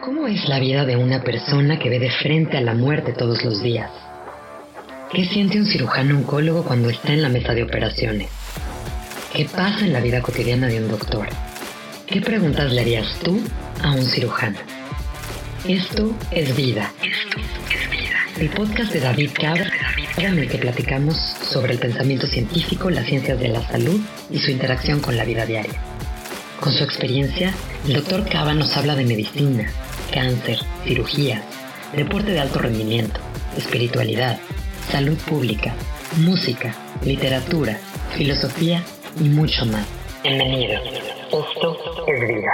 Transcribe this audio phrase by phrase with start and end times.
[0.00, 3.44] ¿Cómo es la vida de una persona que ve de frente a la muerte todos
[3.44, 3.90] los días?
[5.12, 8.30] ¿Qué siente un cirujano oncólogo cuando está en la mesa de operaciones?
[9.34, 11.28] ¿Qué pasa en la vida cotidiana de un doctor?
[12.06, 13.42] ¿Qué preguntas le harías tú
[13.82, 14.56] a un cirujano?
[15.68, 16.90] Esto es vida.
[17.02, 17.38] Esto
[17.70, 18.16] es vida.
[18.38, 19.70] El podcast de David Cabra,
[20.16, 24.50] en el que platicamos sobre el pensamiento científico, las ciencias de la salud y su
[24.50, 25.78] interacción con la vida diaria.
[26.58, 27.52] Con su experiencia,
[27.86, 29.70] el doctor Cava nos habla de medicina,
[30.10, 31.42] cáncer, cirugía,
[31.94, 33.20] deporte de alto rendimiento,
[33.56, 34.38] espiritualidad,
[34.88, 35.74] salud pública,
[36.18, 36.74] música,
[37.04, 37.78] literatura,
[38.16, 38.82] filosofía
[39.20, 39.86] y mucho más.
[40.22, 40.80] Bienvenido.
[40.82, 42.50] Esto es vida.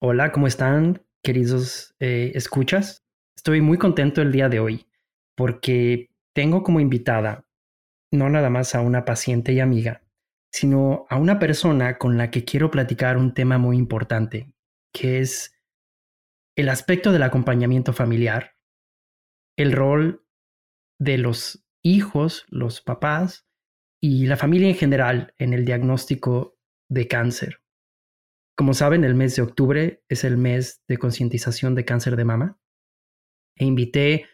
[0.00, 3.04] Hola, ¿cómo están, queridos eh, escuchas?
[3.36, 4.86] Estoy muy contento el día de hoy
[5.36, 7.44] porque tengo como invitada
[8.12, 10.02] no nada más a una paciente y amiga,
[10.52, 14.52] sino a una persona con la que quiero platicar un tema muy importante,
[14.92, 15.54] que es
[16.56, 18.56] el aspecto del acompañamiento familiar,
[19.56, 20.24] el rol
[20.98, 23.46] de los hijos, los papás
[24.00, 26.58] y la familia en general en el diagnóstico
[26.88, 27.62] de cáncer.
[28.56, 32.58] Como saben, el mes de octubre es el mes de concientización de cáncer de mama
[33.56, 34.26] e invité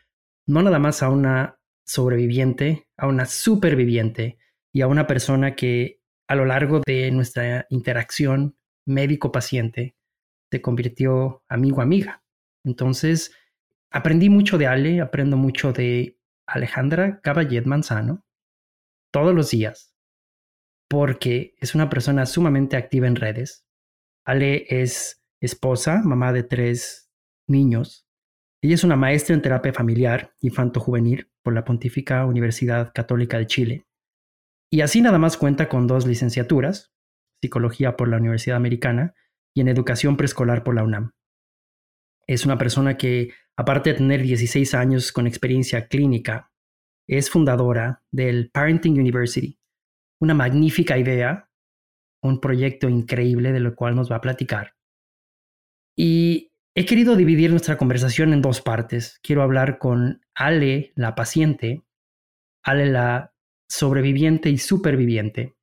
[0.47, 4.39] no nada más a una sobreviviente, a una superviviente
[4.73, 6.02] y a una persona que
[6.33, 9.97] a lo largo de nuestra interacción médico-paciente
[10.51, 12.25] se convirtió amigo-amiga.
[12.65, 13.35] Entonces,
[13.91, 18.25] aprendí mucho de Ale, aprendo mucho de Alejandra Caballet Manzano
[19.13, 19.95] todos los días,
[20.89, 23.67] porque es una persona sumamente activa en redes.
[24.25, 27.11] Ale es esposa, mamá de tres
[27.47, 28.07] niños.
[28.63, 33.87] Ella es una maestra en terapia familiar infanto-juvenil por la Pontífica Universidad Católica de Chile
[34.73, 36.95] y así nada más cuenta con dos licenciaturas,
[37.43, 39.15] psicología por la Universidad Americana
[39.55, 41.11] y en educación preescolar por la UNAM.
[42.27, 46.51] Es una persona que, aparte de tener 16 años con experiencia clínica,
[47.07, 49.59] es fundadora del Parenting University,
[50.21, 51.51] una magnífica idea,
[52.23, 54.75] un proyecto increíble de lo cual nos va a platicar.
[55.95, 59.21] Y he querido dividir nuestra conversación en dos partes.
[59.23, 61.83] Quiero hablar con Ale, la paciente,
[62.63, 63.32] Ale, la
[63.73, 65.57] sobreviviente y superviviente.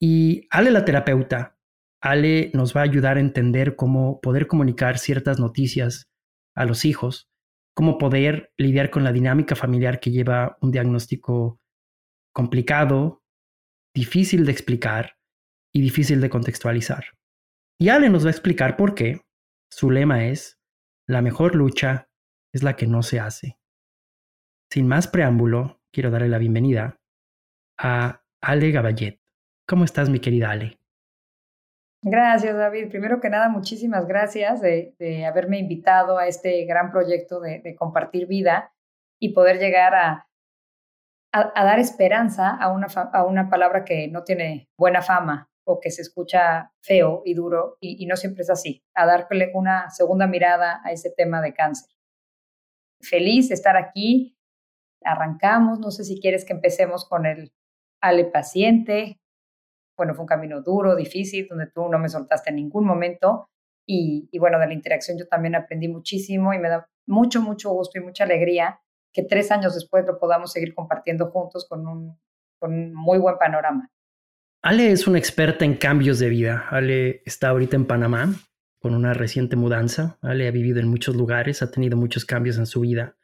[0.00, 1.58] Y Ale la terapeuta,
[2.00, 6.08] Ale nos va a ayudar a entender cómo poder comunicar ciertas noticias
[6.54, 7.28] a los hijos,
[7.74, 11.60] cómo poder lidiar con la dinámica familiar que lleva un diagnóstico
[12.32, 13.22] complicado,
[13.94, 15.18] difícil de explicar
[15.74, 17.04] y difícil de contextualizar.
[17.78, 19.20] Y Ale nos va a explicar por qué
[19.70, 20.58] su lema es,
[21.06, 22.08] la mejor lucha
[22.54, 23.58] es la que no se hace.
[24.72, 26.98] Sin más preámbulo, quiero darle la bienvenida
[27.78, 29.20] a Ale Gaballet.
[29.68, 30.78] ¿Cómo estás, mi querida Ale?
[32.02, 32.88] Gracias, David.
[32.88, 38.72] Primero que nada, muchísimas gracias de, haberme invitado a este gran proyecto de, compartir vida
[39.20, 40.28] y poder llegar a,
[41.32, 46.02] dar esperanza a una, a una palabra que no tiene buena fama o que se
[46.02, 50.80] escucha feo y duro y, y no siempre es así, a darle una segunda mirada
[50.84, 51.90] a ese tema de cáncer.
[53.02, 54.38] Feliz de estar aquí.
[55.04, 55.78] Arrancamos.
[55.80, 57.52] No sé si quieres que empecemos con el
[58.00, 59.18] Ale paciente.
[59.96, 63.48] Bueno, fue un camino duro, difícil, donde tú no me soltaste en ningún momento.
[63.88, 67.98] Y, bueno, de la interacción yo también aprendí muchísimo y me da mucho, mucho gusto
[67.98, 68.80] y mucha alegría
[69.12, 72.18] que tres años después lo podamos seguir compartiendo juntos con un,
[72.58, 73.90] con un muy buen panorama.
[74.62, 76.66] Ale es una experta en cambios de vida.
[76.70, 78.34] Ale está ahorita en Panamá
[78.80, 80.18] con una reciente mudanza.
[80.20, 83.16] Ale ha vivido en muchos lugares, ha tenido muchos cambios en su vida.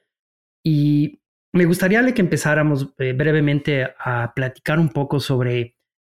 [0.64, 1.21] Y
[1.52, 5.76] me gustaría que empezáramos eh, brevemente a platicar un poco sobre,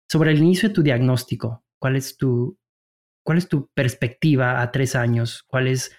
[0.09, 1.66] sobre el inicio de tu diagnóstico.
[1.78, 2.57] ¿Cuál es tu,
[3.23, 5.44] cuál es tu perspectiva a tres años?
[5.44, 5.91] ¿Cuáles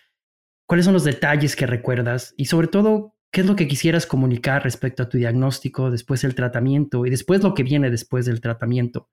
[0.66, 2.34] son los detalles que recuerdas?
[2.38, 6.34] Y sobre todo, ¿qué es lo que quisieras comunicar respecto a tu diagnóstico, después del
[6.34, 9.10] tratamiento y después lo que viene después del tratamiento?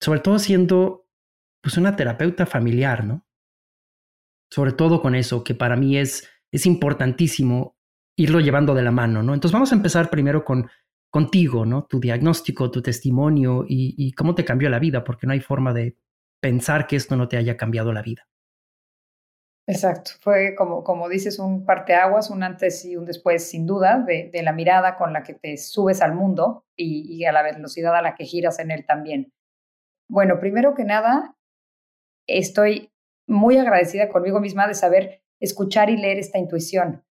[0.00, 1.08] Sobre todo siendo
[1.62, 3.26] pues, una terapeuta familiar, ¿no?
[4.52, 7.75] Sobre todo con eso, que para mí es, es importantísimo
[8.16, 9.34] irlo llevando de la mano, ¿no?
[9.34, 10.68] Entonces vamos a empezar primero con
[11.10, 11.84] contigo, ¿no?
[11.84, 15.96] Tu diagnóstico, tu testimonio y, cómo te cambió la vida, porque no hay forma de
[16.42, 18.28] pensar que esto no te haya cambiado la vida.
[19.66, 24.30] Exacto, fue como, como dices, un parteaguas, un antes y un después, sin duda, de,
[24.42, 28.02] la mirada con la que te subes al mundo y, y, a la velocidad a
[28.02, 29.32] la que giras en él también.
[30.08, 31.34] Bueno, primero que nada,
[32.28, 32.92] estoy
[33.26, 37.05] muy agradecida conmigo misma de saber escuchar y leer esta intuición,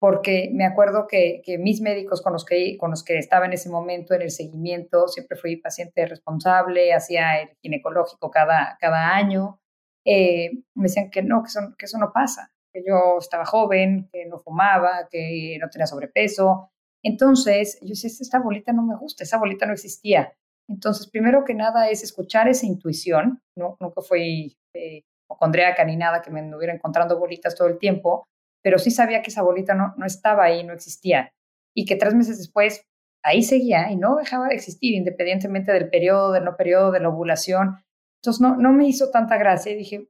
[0.00, 3.68] porque me acuerdo que, mis médicos con los, que, con los que estaba en ese
[3.68, 9.60] momento en el seguimiento, siempre fui paciente responsable, hacía el ginecológico cada, cada año,
[10.06, 14.24] eh, me decían que no, que eso, que no pasa, que yo estaba joven, que
[14.24, 16.70] no fumaba, que no tenía sobrepeso.
[17.04, 20.32] Entonces, yo decía, esta bolita no me gusta, esa bolita no existía.
[20.66, 23.76] Entonces, primero que nada es escuchar esa intuición, ¿no?
[23.80, 28.24] nunca fui eh, hipocondríaca ni nada que me anduviera encontrando bolitas todo el tiempo,
[28.62, 31.32] pero sí sabía que esa bolita no, no estaba ahí, no existía.
[31.74, 32.86] Y que tres meses después
[33.22, 37.08] ahí seguía y no dejaba de existir, independientemente del periodo, del no periodo, de la
[37.08, 37.76] ovulación.
[38.22, 40.08] Entonces no, no me hizo tanta gracia y dije,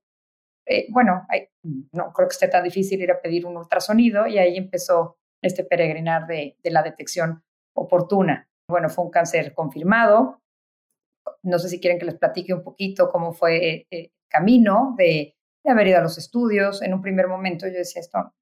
[0.67, 1.27] eh, bueno,
[1.93, 5.65] no creo que esté tan difícil ir a pedir un ultrasonido y ahí empezó este
[5.65, 7.43] peregrinar de, de la detección
[7.75, 8.49] oportuna.
[8.69, 10.41] Bueno, fue un cáncer confirmado.
[11.43, 15.35] No sé si quieren que les platique un poquito cómo fue eh, el camino de
[15.65, 16.83] haber ido a los estudios.
[16.83, 18.33] En un primer momento yo decía, esto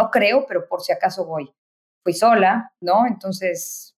[0.00, 1.52] no creo, pero por si acaso voy.
[2.02, 3.06] Fui sola, ¿no?
[3.06, 3.94] Entonces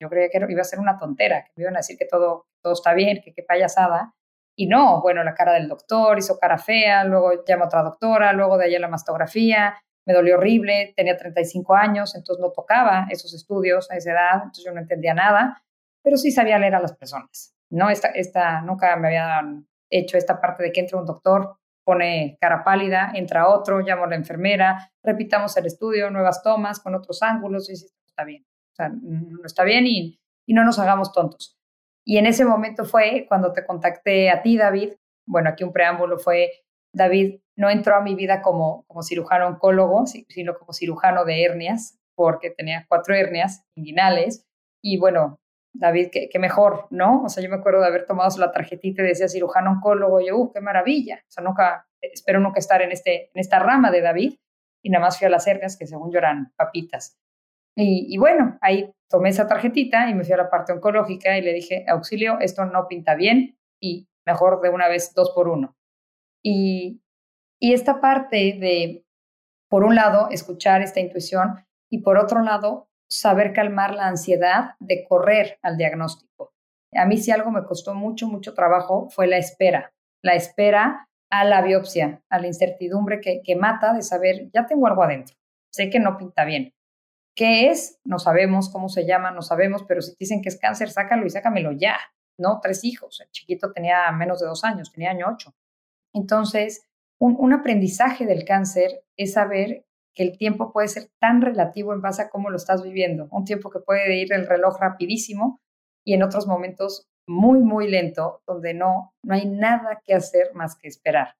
[0.00, 2.46] yo creía que iba a ser una tontera, que me iban a decir que todo,
[2.62, 4.14] todo está bien, que qué payasada.
[4.54, 8.58] Y no, bueno, la cara del doctor hizo cara fea, luego llama otra doctora, luego
[8.58, 13.90] de allá la mastografía, me dolió horrible, tenía 35 años, entonces no tocaba esos estudios
[13.90, 15.62] a esa edad, entonces yo no entendía nada,
[16.02, 17.88] pero sí sabía leer a las personas, ¿no?
[17.88, 21.57] Esta, esta, nunca me habían hecho esta parte de que entra un doctor,
[21.88, 26.94] pone cara pálida, entra otro, llamo a la enfermera, repitamos el estudio, nuevas tomas con
[26.94, 28.44] otros ángulos, y sí, está bien,
[28.78, 31.58] o no está bien y, y no nos hagamos tontos.
[32.04, 34.96] Y en ese momento fue cuando te contacté a ti, David.
[35.26, 36.50] Bueno, aquí un preámbulo fue,
[36.92, 41.98] David no entró a mi vida como, como cirujano oncólogo, sino como cirujano de hernias,
[42.14, 44.46] porque tenía cuatro hernias inguinales.
[44.82, 45.40] Y bueno,
[45.72, 47.24] David, qué, mejor, ¿no?
[47.24, 50.28] O sea, yo me acuerdo de haber tomado la tarjetita y decía cirujano oncólogo, y
[50.28, 51.22] yo, uh, qué maravilla.
[51.26, 54.34] O sea, nunca, espero nunca estar en, este, en esta rama de David,
[54.82, 57.18] y nada más fui a las cercas, que según yo eran papitas.
[57.76, 61.42] Y, y, bueno, ahí tomé esa tarjetita y me fui a la parte oncológica y
[61.42, 65.76] le dije, auxilio, esto no pinta bien y mejor de una vez dos por uno.
[66.42, 67.02] Y,
[67.60, 69.04] y esta parte de,
[69.68, 75.04] por un lado, escuchar esta intuición y por otro lado, saber calmar la ansiedad de
[75.08, 76.52] correr al diagnóstico.
[76.94, 81.44] A mí si algo me costó mucho, mucho trabajo fue la espera, la espera a
[81.44, 85.36] la biopsia, a la incertidumbre que, que mata de saber, ya tengo algo adentro,
[85.70, 86.72] sé que no pinta bien.
[87.36, 88.00] ¿Qué es?
[88.04, 91.30] No sabemos cómo se llama, no sabemos, pero si dicen que es cáncer, sácalo y
[91.30, 91.96] sácamelo ya,
[92.38, 92.58] ¿no?
[92.60, 95.54] Tres hijos, el chiquito tenía menos de dos años, tenía año ocho.
[96.12, 96.88] Entonces,
[97.20, 99.84] un, un aprendizaje del cáncer es saber
[100.18, 103.28] que el tiempo puede ser tan relativo en base a cómo lo estás viviendo.
[103.30, 105.60] Un tiempo que puede ir el reloj rapidísimo
[106.04, 110.74] y en otros momentos muy, muy lento, donde no, no hay nada que hacer más
[110.76, 111.36] que esperar.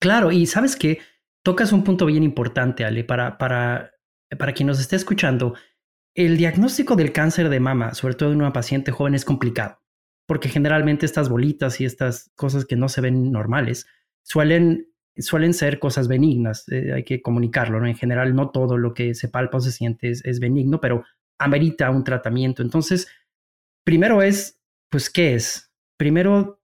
[0.00, 1.00] Claro, y sabes que
[1.42, 3.90] tocas un punto bien importante, Ale, para, para,
[4.38, 5.54] para quien nos esté escuchando.
[6.14, 9.82] El diagnóstico del cáncer de mama, sobre todo en una paciente joven, es complicado,
[10.24, 13.88] porque generalmente estas bolitas y estas cosas que no se ven normales
[14.22, 14.87] suelen
[15.18, 17.86] suelen ser cosas benignas, eh, hay que comunicarlo, ¿no?
[17.86, 21.04] En general, no todo lo que se palpa o se siente es, benigno, pero
[21.38, 22.62] amerita un tratamiento.
[22.62, 23.08] Entonces,
[23.84, 24.60] primero es,
[24.90, 25.72] pues, ¿qué es?
[25.96, 26.60] Primero,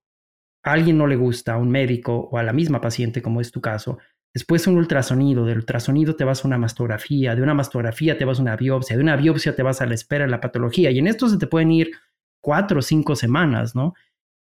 [0.63, 3.51] a alguien no le gusta, a un médico o a la misma paciente, como es
[3.51, 3.99] tu caso.
[4.33, 8.39] Después un ultrasonido, del ultrasonido te vas a una mastografía, de una mastografía te vas
[8.39, 10.99] a una biopsia, de una biopsia te vas a la espera de la patología, y
[10.99, 11.91] en esto se te pueden ir
[12.41, 13.93] cuatro o cinco semanas, ¿no?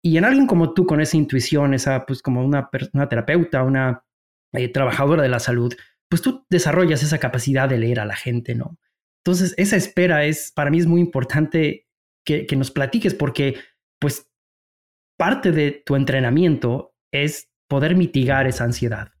[0.03, 4.03] Y en alguien como tú, con esa intuición, esa, pues como una, una terapeuta, una
[4.53, 5.73] eh, trabajadora de la salud,
[6.09, 8.77] pues tú desarrollas esa capacidad de leer a la gente, ¿no?
[9.23, 11.87] Entonces, esa espera es, para mí es muy importante
[12.25, 13.59] que, que nos platiques porque,
[13.99, 14.27] pues,
[15.17, 19.11] parte de tu entrenamiento es poder mitigar esa ansiedad.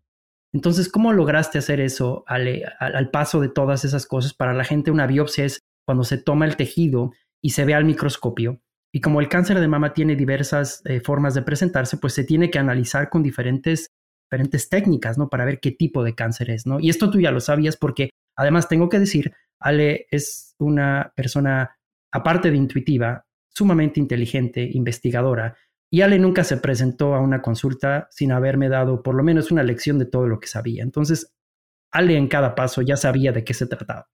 [0.53, 4.33] Entonces, ¿cómo lograste hacer eso al, al, paso de todas esas cosas?
[4.33, 7.85] Para la gente una biopsia es cuando se toma el tejido y se ve al
[7.85, 12.25] microscopio y como el cáncer de mama tiene diversas eh, formas de presentarse, pues se
[12.25, 13.87] tiene que analizar con diferentes,
[14.29, 15.29] diferentes técnicas, ¿no?
[15.29, 16.79] Para ver qué tipo de cáncer es, ¿no?
[16.79, 21.77] Y esto tú ya lo sabías porque además tengo que decir, Ale es una persona,
[22.11, 25.55] aparte de intuitiva, sumamente inteligente, investigadora,
[25.89, 29.63] y Ale nunca se presentó a una consulta sin haberme dado por lo menos una
[29.63, 30.83] lección de todo lo que sabía.
[30.83, 31.33] Entonces,
[31.91, 34.09] Ale en cada paso ya sabía de qué se trataba.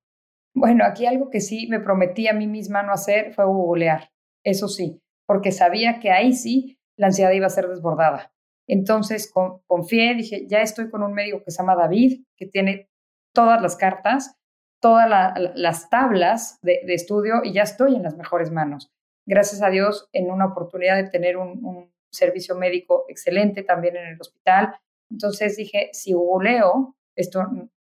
[0.55, 4.09] Bueno, aquí algo que sí me prometí a mí misma no hacer fue googlear
[4.43, 8.31] eso sí, porque sabía que ahí sí la ansiedad iba a ser desbordada.
[8.67, 9.31] Entonces
[9.67, 12.89] confié, dije, ya estoy con un médico que se llama David, que tiene
[13.33, 14.35] todas las cartas,
[14.81, 15.09] todas
[15.55, 18.91] las tablas de, estudio y ya estoy en las mejores manos.
[19.25, 24.19] Gracias a Dios, en una oportunidad de tener un, servicio médico excelente también en el
[24.19, 24.73] hospital.
[25.11, 27.43] Entonces dije, si googleo, esto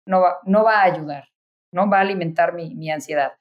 [0.06, 1.30] no va, no va a ayudar.
[1.72, 1.90] ¿no?
[1.90, 3.32] Va a alimentar mi, mi ansiedad.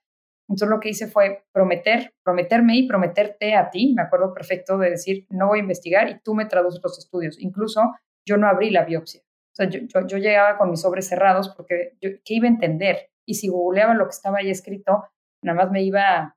[0.48, 4.90] Entonces lo que hice fue prometer, prometerme y prometerte a ti, me acuerdo perfecto de
[4.90, 7.38] decir, no voy a investigar y tú me traduces los estudios.
[7.38, 9.20] Incluso yo no abrí la biopsia.
[9.20, 13.10] O sea, yo, yo, llegaba con mis sobres cerrados porque ¿qué iba a entender.
[13.26, 15.04] Y si googleaba lo que estaba ahí escrito,
[15.42, 16.36] nada más me iba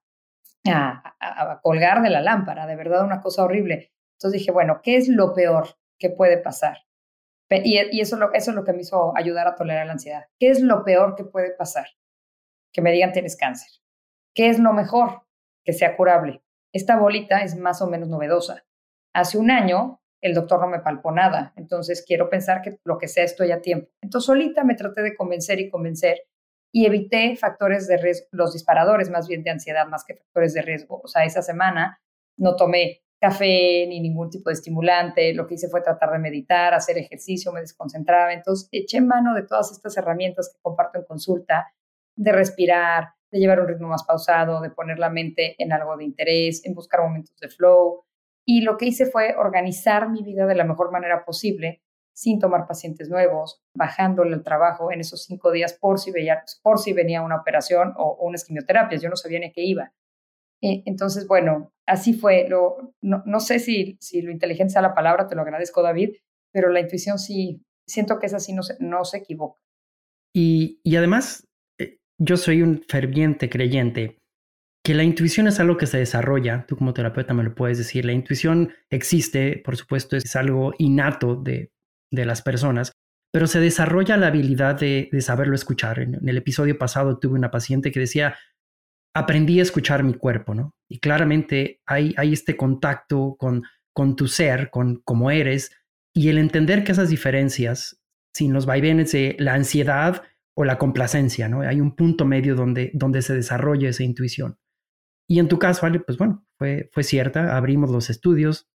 [0.67, 3.93] a, a, colgar de la lámpara, de verdad una cosa horrible.
[4.17, 6.79] Entonces dije, bueno, ¿qué es lo peor que puede pasar?
[7.49, 10.25] Y, y eso, lo, eso es lo que me hizo ayudar a tolerar la ansiedad.
[10.37, 11.87] ¿Qué es lo peor que puede pasar?
[12.73, 13.80] Que me digan tienes cáncer
[14.33, 15.23] ¿Qué es lo mejor?
[15.63, 16.41] Que sea curable.
[16.73, 18.63] Esta bolita es más o menos novedosa.
[19.13, 23.07] Hace un año el doctor no me palpó nada, entonces quiero pensar que lo que
[23.07, 23.89] sea estoy a tiempo.
[24.01, 26.21] Entonces solita me traté de convencer y convencer
[26.71, 30.61] y evité factores de riesgo, los disparadores más bien de ansiedad más que factores de
[30.61, 31.01] riesgo.
[31.03, 31.99] O sea, esa semana
[32.37, 36.73] no tomé café ni ningún tipo de estimulante, lo que hice fue tratar de meditar,
[36.73, 41.71] hacer ejercicio, me desconcentraba, entonces eché mano de todas estas herramientas que comparto en consulta,
[42.15, 46.03] de respirar, de llevar un ritmo más pausado, de poner la mente en algo de
[46.03, 48.03] interés, en buscar momentos de flow.
[48.45, 51.81] Y lo que hice fue organizar mi vida de la mejor manera posible,
[52.13, 56.11] sin tomar pacientes nuevos, bajándole el trabajo en esos cinco días por si,
[56.61, 59.01] por si venía una operación o, una unas quimioterapias.
[59.01, 59.93] Yo no sabía ni qué iba.
[60.61, 62.47] Eh, entonces, bueno, así fue.
[62.49, 66.17] Lo, no, sé si, si lo inteligente sea la palabra, te lo agradezco, David,
[66.51, 69.61] pero la intuición sí, siento que es así, no se, no se equivoca.
[70.33, 71.47] Y, y además,
[72.23, 74.19] yo soy un ferviente creyente
[74.83, 78.05] que la intuición es algo que se desarrolla, tú como terapeuta me lo puedes decir,
[78.05, 81.71] la intuición existe, por supuesto, es algo innato de,
[82.11, 82.91] las personas,
[83.31, 85.99] pero se desarrolla la habilidad de, saberlo escuchar.
[85.99, 88.35] En, el episodio pasado tuve una paciente que decía,
[89.15, 90.71] aprendí a escuchar mi cuerpo, ¿no?
[90.89, 93.63] Y claramente hay, hay este contacto con,
[93.93, 95.71] con tu ser, con cómo eres,
[96.13, 98.01] y el entender que esas diferencias,
[98.33, 100.23] sin los vaivenes de la ansiedad
[100.61, 101.61] o la complacencia, ¿no?
[101.61, 104.59] Hay un punto medio donde, donde se desarrolla esa intuición.
[105.27, 108.69] Y en tu caso, Ale, pues bueno, fue, fue cierta, abrimos los estudios,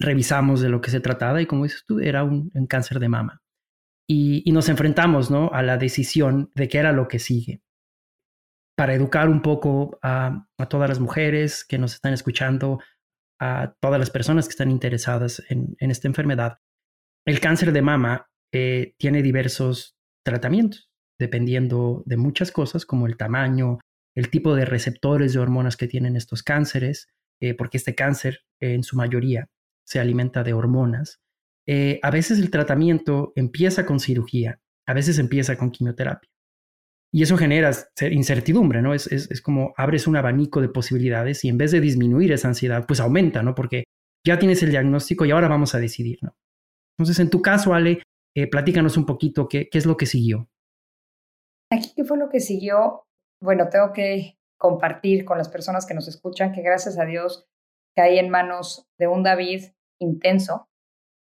[0.00, 3.42] revisamos de lo que se trataba y como dices tú, era un, cáncer de mama.
[4.08, 5.50] Y, nos enfrentamos, ¿no?
[5.52, 7.60] A la decisión de qué era lo que sigue.
[8.76, 12.78] Para educar un poco a, todas las mujeres que nos están escuchando,
[13.40, 16.58] a todas las personas que están interesadas en, esta enfermedad,
[17.26, 19.97] el cáncer de mama eh, tiene diversos
[20.28, 23.78] tratamientos, dependiendo de muchas cosas como el tamaño,
[24.14, 27.08] el tipo de receptores de hormonas que tienen estos cánceres,
[27.40, 29.48] eh, porque este cáncer en su mayoría
[29.86, 31.20] se alimenta de hormonas.
[31.66, 36.28] Eh, a veces el tratamiento empieza con cirugía, a veces empieza con quimioterapia.
[37.10, 37.70] Y eso genera
[38.10, 38.92] incertidumbre, ¿no?
[38.92, 42.84] Es, es, como abres un abanico de posibilidades y en vez de disminuir esa ansiedad,
[42.86, 43.54] pues aumenta, ¿no?
[43.54, 43.84] Porque
[44.26, 46.34] ya tienes el diagnóstico y ahora vamos a decidir, ¿no?
[46.98, 48.02] Entonces, en tu caso, Ale,
[48.38, 50.48] eh, platícanos un poquito qué, es lo que siguió.
[51.72, 53.04] Aquí, ¿qué fue lo que siguió?
[53.42, 57.48] Bueno, tengo que compartir con las personas que nos escuchan que gracias a Dios
[57.96, 59.64] caí en manos de un David
[60.00, 60.68] intenso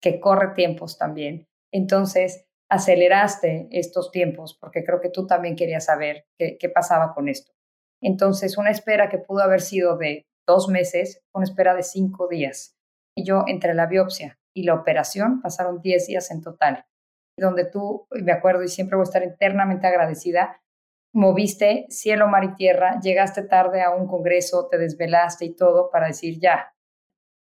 [0.02, 1.50] que corre tiempos también.
[1.74, 7.28] Entonces, aceleraste estos tiempos porque creo que tú también querías saber qué, qué pasaba con
[7.28, 7.52] esto.
[8.02, 12.78] Entonces, una espera que pudo haber sido de dos meses, una espera de cinco días.
[13.14, 16.86] Y yo, entre la biopsia y la operación, pasaron diez días en total
[17.38, 20.62] donde tú, me acuerdo y siempre voy a estar eternamente agradecida,
[21.14, 26.08] moviste cielo, mar y tierra, llegaste tarde a un congreso, te desvelaste y todo para
[26.08, 26.74] decir, ya,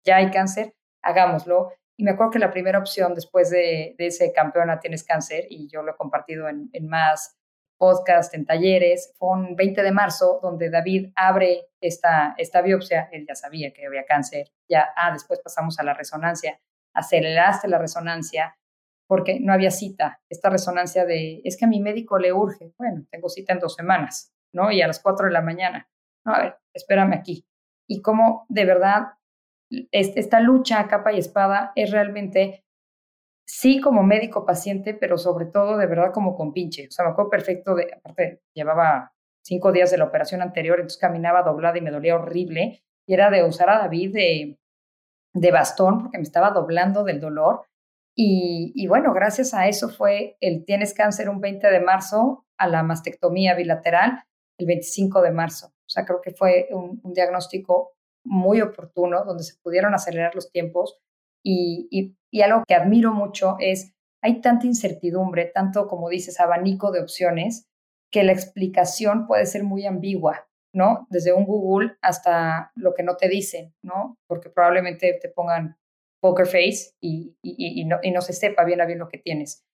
[0.05, 1.71] ya hay cáncer, hagámoslo.
[1.97, 5.83] Y me acuerdo que la primera opción después de, ese campeona tienes cáncer, y yo
[5.83, 7.38] lo he compartido en, en más
[7.77, 13.25] podcast, en talleres, fue un 20 de marzo donde David abre esta, esta biopsia, él
[13.27, 16.59] ya sabía que había cáncer, ya, ah, después pasamos a la resonancia,
[16.93, 18.55] aceleraste la resonancia,
[19.07, 20.22] porque no había cita.
[20.29, 22.74] Esta resonancia de, es que a mi médico le urge.
[22.77, 24.72] Bueno, tengo cita en dos semanas, ¿no?
[24.72, 25.89] Y a las cuatro de la mañana.
[26.25, 27.45] No, a ver, espérame aquí.
[27.88, 29.13] Y cómo de verdad
[29.91, 32.63] esta lucha a capa y espada es realmente,
[33.45, 36.88] sí como médico paciente, pero sobre todo de verdad como compinche.
[36.88, 41.00] O sea, me acuerdo perfecto de, aparte, llevaba cinco días de la operación anterior, entonces
[41.00, 42.83] caminaba doblada y me dolía horrible.
[43.05, 44.60] Y era de usar a David de,
[45.33, 47.65] de bastón porque me estaba doblando del dolor
[48.15, 52.84] y, bueno, gracias a eso fue el tienes cáncer un 20 de marzo a la
[52.84, 54.24] mastectomía bilateral
[54.60, 55.67] el 25 de marzo.
[55.67, 57.93] O sea, creo que fue un, diagnóstico
[58.24, 61.00] muy oportuno donde se pudieron acelerar los tiempos
[61.43, 66.91] y, y, y, algo que admiro mucho es, hay tanta incertidumbre, tanto como dices, abanico
[66.91, 67.67] de opciones,
[68.12, 71.08] que la explicación puede ser muy ambigua, ¿no?
[71.10, 74.17] Desde un Google hasta lo que no te dicen, ¿no?
[74.27, 75.77] Porque probablemente te pongan
[76.24, 79.65] poker face y, y, no, y no se sepa bien a bien lo que tienes.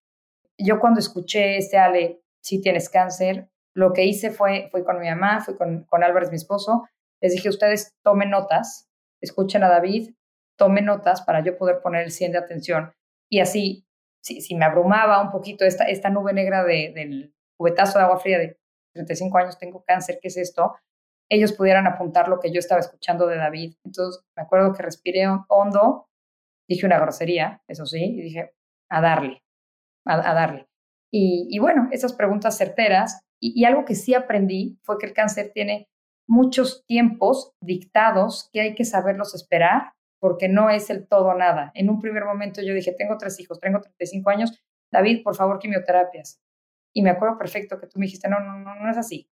[0.58, 3.48] Yo cuando escuché este Ale, si tienes cáncer.
[3.72, 6.88] Lo que hice fue, fui con mi mamá, fui con, con Álvarez, mi esposo,
[7.22, 8.88] les dije, ustedes tomen notas,
[9.22, 10.10] escuchen a David,
[10.58, 12.92] tomen notas para yo poder poner el 100 de atención.
[13.30, 13.86] Y así,
[14.20, 18.18] si, si me abrumaba un poquito esta, esta nube negra de, del cubetazo de agua
[18.18, 18.58] fría de
[18.94, 20.74] 35 años, tengo cáncer, ¿qué es esto?
[21.30, 23.76] Ellos pudieran apuntar lo que yo estaba escuchando de David.
[23.84, 26.09] Entonces, me acuerdo que respiré hondo,
[26.70, 28.52] dije una grosería, eso sí, y dije,
[28.88, 29.42] a darle,
[30.06, 30.66] a, darle.
[31.12, 33.20] Y, bueno, esas preguntas certeras.
[33.40, 35.88] y, algo que sí aprendí fue que el cáncer tiene
[36.28, 41.72] muchos tiempos dictados que hay que saberlos esperar porque no es el todo nada.
[41.74, 44.62] En un primer momento yo dije, tengo tres hijos, tengo 35 años,
[44.92, 46.40] David, por favor, quimioterapias.
[46.94, 49.28] Y me acuerdo perfecto que tú me dijiste, no, no, no, no es así.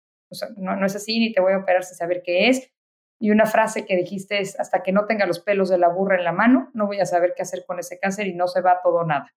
[0.57, 2.71] No, no es así, ni te voy a operar sin saber qué es.
[3.19, 6.17] Y una frase que dijiste es, hasta que no tenga los pelos de la burra
[6.17, 8.61] en la mano, no voy a saber qué hacer con ese cáncer y no se
[8.61, 9.33] va todo nada.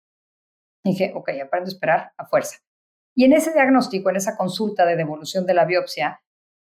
[0.84, 2.58] dije, ok, aprendo a esperar a fuerza.
[3.14, 6.22] Y en ese diagnóstico, en esa consulta de devolución de la biopsia,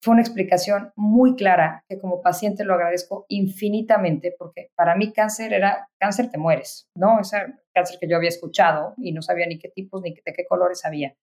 [0.01, 5.51] fue una explicación muy clara que como paciente lo agradezco infinitamente porque para mí cáncer
[5.51, 7.19] era cáncer te mueres, ¿no?
[7.19, 7.37] Ese
[7.73, 10.85] cáncer que yo había escuchado y no sabía ni qué tipos ni de qué colores
[10.85, 11.15] había.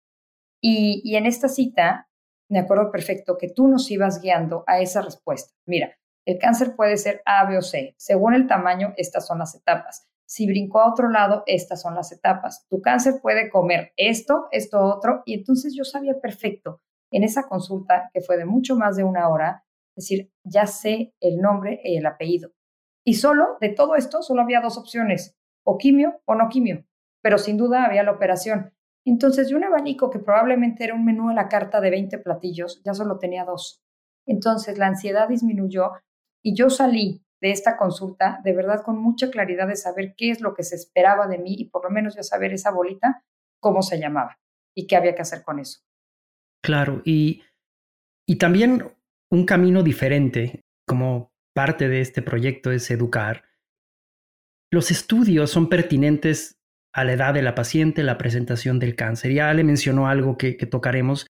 [0.60, 2.08] Y, y en esta cita
[2.48, 5.54] me acuerdo perfecto que tú nos ibas guiando a esa respuesta.
[5.66, 7.94] Mira, el cáncer puede ser A, B o C.
[7.98, 10.08] Según el tamaño, estas son las etapas.
[10.28, 12.66] Si brincó a otro lado, estas son las etapas.
[12.68, 15.22] Tu cáncer puede comer esto, esto, otro.
[15.24, 16.80] Y entonces yo sabía perfecto
[17.12, 21.38] en esa consulta, que fue de mucho más de una hora, decir, ya sé el
[21.38, 22.52] nombre y el apellido.
[23.04, 26.84] Y solo de todo esto, solo había dos opciones, o quimio o no quimio,
[27.22, 28.74] pero sin duda había la operación.
[29.06, 32.82] Entonces, de un abanico que probablemente era un menú a la carta de 20 platillos,
[32.84, 33.80] ya solo tenía dos.
[34.26, 35.92] Entonces, la ansiedad disminuyó
[36.44, 40.40] y yo salí de esta consulta de verdad con mucha claridad de saber qué es
[40.40, 43.22] lo que se esperaba de mí y por lo menos ya saber esa bolita
[43.60, 44.38] cómo se llamaba
[44.74, 45.80] y qué había que hacer con eso.
[46.62, 47.42] Claro, y,
[48.26, 48.90] y también
[49.30, 53.44] un camino diferente como parte de este proyecto es educar.
[54.72, 56.58] Los estudios son pertinentes
[56.96, 59.32] a la edad de la paciente, la presentación del cáncer.
[59.32, 61.26] Ya Ale mencionó algo que, tocaremos.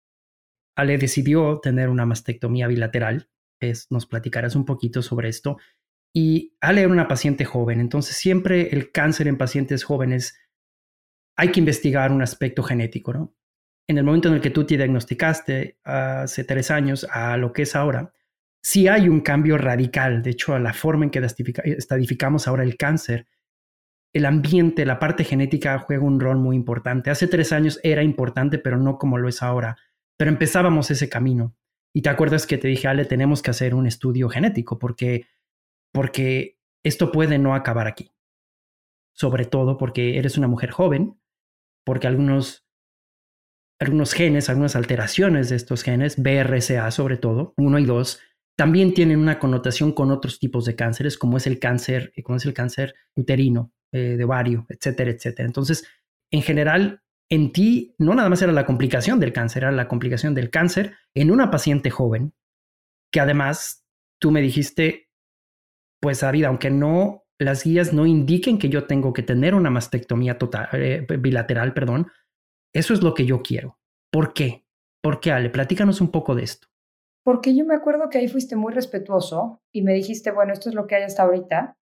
[0.76, 3.29] Ale decidió tener una mastectomía bilateral.
[3.61, 5.59] Es, nos platicarás un poquito sobre esto.
[6.14, 10.38] Y Ale era una paciente joven, entonces siempre el cáncer en pacientes jóvenes
[11.37, 13.35] hay que investigar un aspecto genético, ¿no?
[13.88, 17.62] en el momento en el que tú te diagnosticaste hace tres años a lo que
[17.62, 18.12] es ahora,
[18.62, 20.22] sí hay un cambio radical.
[20.22, 21.20] De hecho, a la forma en que
[21.64, 23.26] estadificamos ahora el cáncer,
[24.16, 27.11] el ambiente, la parte genética juega un rol muy importante.
[27.11, 29.76] Hace tres años era importante, pero no como lo es ahora.
[30.16, 31.55] Pero empezábamos ese camino.
[31.94, 35.26] Y te acuerdas que te dije, Ale, tenemos que hacer un estudio genético porque,
[35.92, 38.11] porque esto puede no acabar aquí.
[39.12, 41.20] Sobre todo porque eres una mujer joven,
[41.85, 42.66] porque algunos
[43.79, 48.20] algunos genes, algunas alteraciones de estos genes, BRCA sobre todo, 1 y 2,
[48.57, 52.46] también tienen una connotación con otros tipos de cánceres, como es el cáncer, como es
[52.46, 55.46] el cáncer uterino, eh, de ovario, etcétera, etcétera.
[55.46, 55.87] Entonces,
[56.31, 60.35] en general, en ti no nada más era la complicación del cáncer, era la complicación
[60.35, 62.35] del cáncer en una paciente joven,
[63.12, 63.85] que además
[64.20, 65.09] tú me dijiste,
[66.01, 70.38] pues David, aunque no las guías no indiquen que yo tengo que tener una mastectomía
[70.38, 72.07] total, eh, bilateral, perdón,
[72.72, 73.79] eso es lo que yo quiero.
[74.11, 74.66] ¿Por qué?
[75.03, 75.51] ¿Por qué, Ale?
[75.51, 76.68] Platícanos un poco de esto.
[77.25, 80.75] Porque yo me acuerdo que ahí fuiste muy respetuoso y me dijiste, bueno, esto es
[80.75, 81.77] lo que hay hasta ahorita.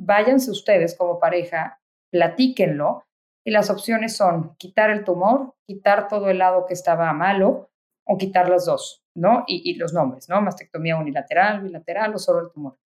[0.00, 1.80] Váyanse ustedes como pareja,
[2.10, 3.04] platíquenlo.
[3.44, 7.70] Y las opciones son quitar el tumor, quitar todo el lado que estaba malo
[8.04, 9.44] o quitar las dos, ¿no?
[9.46, 10.40] Y, los nombres, ¿no?
[10.40, 12.78] Mastectomía unilateral, bilateral o solo el tumor.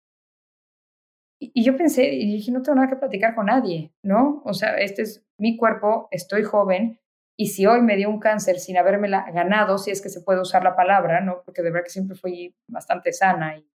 [1.39, 4.41] Y, y yo pensé, y dije, no tengo nada que platicar con nadie, ¿no?
[4.45, 7.01] O sea, este es mi cuerpo, estoy joven,
[7.41, 10.41] y si hoy me dio un cáncer sin haberme ganado, si es que se puede
[10.41, 11.41] usar la palabra, ¿no?
[11.43, 13.67] Porque de verdad que siempre fui bastante sana y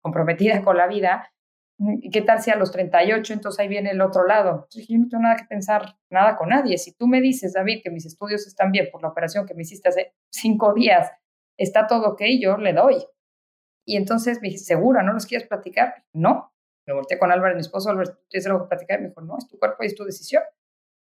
[0.00, 1.30] comprometida con la vida.
[1.78, 4.66] ¿Y qué tal si a los 38 entonces ahí viene el otro lado?
[4.70, 6.78] yo no tengo nada que pensar, nada con nadie.
[6.78, 9.62] Si tú me dices, David, que mis estudios están bien por la operación que me
[9.62, 11.10] hiciste hace cinco días,
[11.58, 13.04] está todo ok, yo le doy.
[13.86, 15.02] Y entonces me dije, ¿segura?
[15.02, 16.04] ¿No los quieres platicar?
[16.12, 16.52] No.
[16.86, 19.00] Me volteé con Álvaro, mi esposo, Álvaro, ¿tienes algo que platicar?
[19.00, 20.42] Y me dijo, no, es tu cuerpo y es tu decisión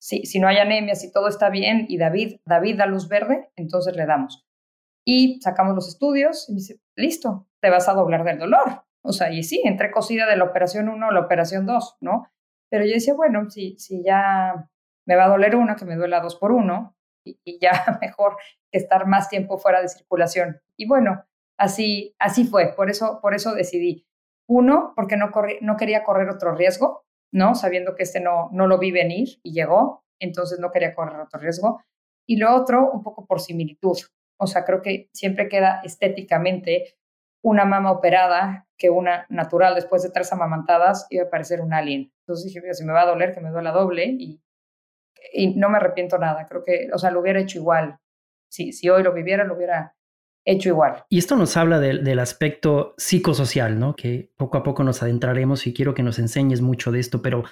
[0.02, 3.52] si, si no hay anemia, si todo está bien y David, David da luz verde,
[3.56, 4.44] entonces le damos.
[5.06, 8.84] Y sacamos los estudios y dice, listo, te vas a doblar del dolor.
[9.04, 12.28] O sea, y sí, entré cosida de la operación 1 a la operación 2, ¿no?
[12.70, 14.70] Pero yo decía, bueno, si, si ya
[15.06, 18.38] me va a doler una, que me duela dos por uno, y, ya mejor
[18.72, 20.62] que estar más tiempo fuera de circulación.
[20.78, 21.26] Y bueno,
[21.58, 24.06] así, así fue, por eso, por eso decidí.
[24.48, 27.56] Uno, porque no, no quería correr otro riesgo, ¿no?
[27.56, 31.40] Sabiendo que este no, no lo vi venir y llegó, entonces no quería correr otro
[31.40, 31.82] riesgo.
[32.28, 33.98] Y lo otro, un poco por similitud.
[34.40, 36.96] O sea, creo que siempre queda estéticamente
[37.42, 42.12] una mama operada que una natural después de tres amamantadas iba a parecer un alien.
[42.22, 44.42] Entonces dije, si me va a doler, que me duela doble y,
[45.56, 46.46] no me arrepiento nada.
[46.48, 48.00] Creo que, o sea, lo hubiera hecho igual.
[48.50, 49.96] Si, si hoy lo viviera, lo hubiera
[50.46, 51.04] hecho igual.
[51.10, 53.96] Y esto nos habla del, aspecto psicosocial, ¿no?
[53.96, 57.44] Que poco a poco nos adentraremos y quiero que nos enseñes mucho de esto, pero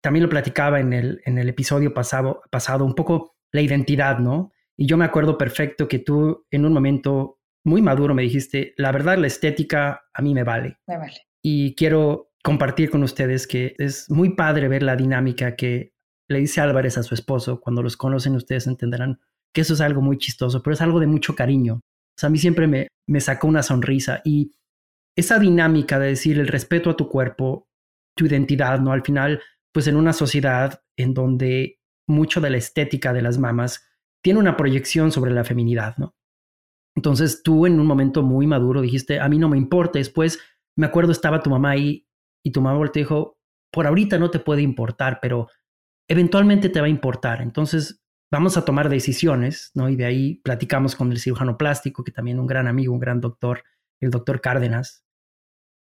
[0.00, 4.52] también lo platicaba en el, en el episodio pasado, pasado, un poco la identidad, ¿no?
[4.76, 7.35] Y yo me acuerdo perfecto que tú en un momento
[7.66, 10.78] muy maduro me dijiste, la verdad, la estética a mí me vale.
[10.86, 11.26] Me vale.
[11.42, 15.92] Y quiero compartir con ustedes que es muy padre ver la dinámica que
[16.28, 17.60] le dice Álvarez a su esposo.
[17.60, 19.18] Cuando los conocen ustedes entenderán
[19.52, 21.74] que eso es algo muy chistoso, pero es algo de mucho cariño.
[21.74, 24.52] O sea, a mí siempre me, me sacó una sonrisa y
[25.16, 27.66] esa dinámica de decir el respeto a tu cuerpo,
[28.16, 28.92] tu identidad, ¿no?
[28.92, 33.84] Al final, pues en una sociedad en donde mucho de la estética de las mamas
[34.22, 36.14] tiene una proyección sobre la feminidad, ¿no?
[36.96, 39.98] Entonces tú en un momento muy maduro dijiste, a mí no me importa.
[39.98, 40.40] Después
[40.76, 42.08] me acuerdo estaba tu mamá ahí
[42.44, 43.38] y tu mamá te dijo,
[43.70, 45.48] por ahorita no te puede importar, pero
[46.08, 47.42] eventualmente te va a importar.
[47.42, 49.88] Entonces vamos a tomar decisiones, ¿no?
[49.88, 53.20] Y de ahí platicamos con el cirujano plástico, que también un gran amigo, un gran
[53.20, 53.62] doctor,
[54.00, 55.04] el doctor Cárdenas.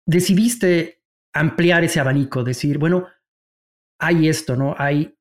[0.07, 3.07] Decidiste ampliar ese abanico, decir, bueno,
[3.99, 4.75] hay esto, ¿no?
[4.77, 5.17] Hay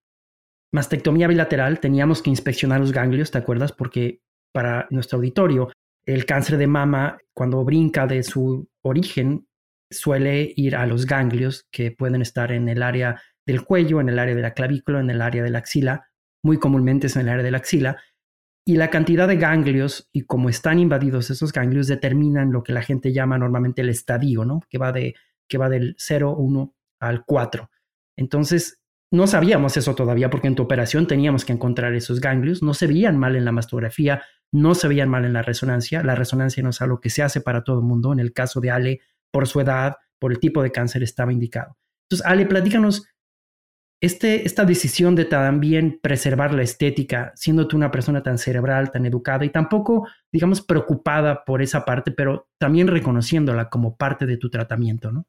[0.73, 3.73] mastectomía bilateral, teníamos que inspeccionar los ganglios, ¿te acuerdas?
[3.73, 5.71] Porque para nuestro auditorio,
[6.07, 9.47] el cáncer de mama, cuando brinca de su origen,
[9.91, 14.19] suele ir a los ganglios que pueden estar en el área del cuello, en el
[14.19, 16.09] área de la clavícula, en el área de la axila,
[16.43, 17.99] muy comúnmente es en el área de la axila,
[18.65, 22.83] y la cantidad de ganglios y cómo están invadidos esos ganglios determinan lo que la
[22.83, 24.61] gente llama normalmente el estadio, ¿no?
[24.71, 25.15] Que va, de,
[25.49, 27.71] que va del 0, 1 al 4.
[28.17, 32.73] Entonces, no sabíamos eso todavía porque en tu operación teníamos que encontrar esos ganglios, no
[32.73, 36.63] se veían mal en la mastografía, no se veían mal en la resonancia, la resonancia
[36.63, 39.01] no es algo que se hace para todo el mundo, en el caso de Ale,
[39.31, 41.77] por su edad, por el tipo de cáncer estaba indicado.
[42.05, 43.09] Entonces, Ale, platícanos
[44.03, 49.07] este, esta decisión de también preservar la estética, siendo tú una persona tan cerebral, tan
[49.07, 54.51] educada y tampoco, digamos, preocupada por esa parte, pero también reconociéndola como parte de tu
[54.51, 55.25] tratamiento, ¿no?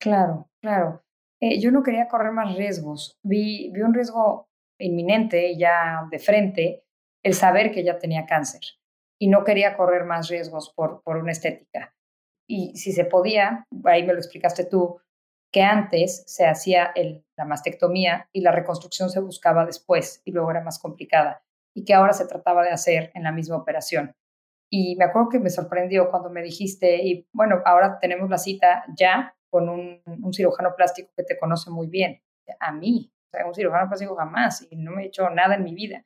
[0.00, 1.04] Claro, claro.
[1.40, 3.18] Eh, yo no quería correr más riesgos.
[3.22, 4.48] Vi, vi un riesgo
[4.78, 6.85] inminente ya de frente,
[7.26, 8.60] el saber que ya tenía cáncer
[9.18, 11.92] y no quería correr más riesgos por, por una estética.
[12.48, 15.00] Y si se podía, ahí me lo explicaste tú,
[15.52, 16.94] que antes se hacía
[17.36, 21.42] la mastectomía y la reconstrucción se buscaba después y luego era más complicada
[21.74, 24.14] y que ahora se trataba de hacer en la misma operación.
[24.70, 28.84] Y me acuerdo que me sorprendió cuando me dijiste, y bueno, ahora tenemos la cita
[28.96, 30.00] ya con un,
[30.32, 32.22] cirujano plástico que te conoce muy bien.
[32.60, 33.12] A mí,
[33.44, 36.04] un cirujano plástico jamás, y no me he hecho nada en mi vida.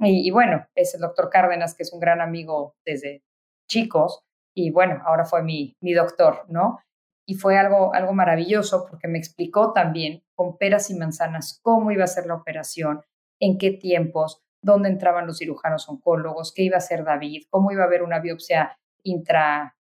[0.00, 3.22] Y, y, bueno, es el doctor Cárdenas, que es un gran amigo desde
[3.68, 6.84] chicos, y bueno, ahora fue mi, mi doctor, ¿no?
[7.26, 12.04] y fue algo, algo maravilloso porque me explicó también con peras y manzanas cómo iba
[12.04, 13.02] a ser la operación,
[13.40, 17.82] en qué tiempos, dónde entraban los cirujanos oncólogos, qué iba a hacer David, cómo iba
[17.82, 19.76] a haber una biopsia intra,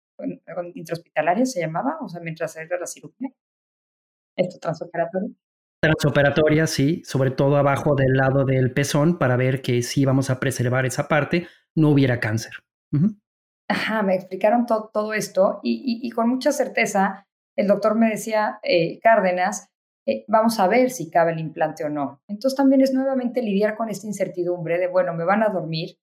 [0.75, 3.31] intrahospitalaria, se llamaba, o sea, mientras era la cirugía.
[4.37, 5.35] Esto transoperatorio.
[5.83, 10.39] Transoperatoria, sí, sobre todo abajo del lado del pezón para ver que si íbamos a
[10.39, 12.53] preservar esa parte, no hubiera cáncer.
[13.69, 19.71] Ajá, me explicaron todo esto y, con mucha certeza el doctor me decía, eh, Cárdenas,
[20.07, 22.23] eh, vamos a ver si cabe el implante o no.
[22.29, 25.99] Entonces también es nuevamente lidiar con esta incertidumbre de, bueno, me van a dormir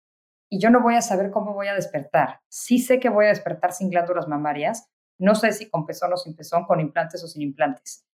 [0.52, 2.42] y yo no voy a saber cómo voy a despertar.
[2.50, 6.18] Sí sé que voy a despertar sin glándulas mamarias, no sé si con pezón o
[6.18, 8.09] sin pezón, con implantes o sin implantes.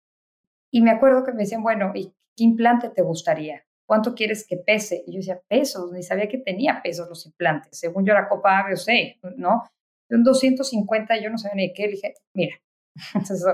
[0.76, 3.66] Y me acuerdo que me decían, bueno, ¿y qué implante te gustaría?
[3.88, 5.06] ¿Cuánto quieres que pese?
[5.08, 7.80] Y yo decía, pesos, ni sabía que tenía pesos los implantes.
[7.80, 9.64] Según yo era Copa A, B o C, ¿no?
[10.10, 11.84] De un 250 yo no sabía ni qué.
[11.84, 12.58] Le dije, mira,
[13.14, 13.46] Entonces,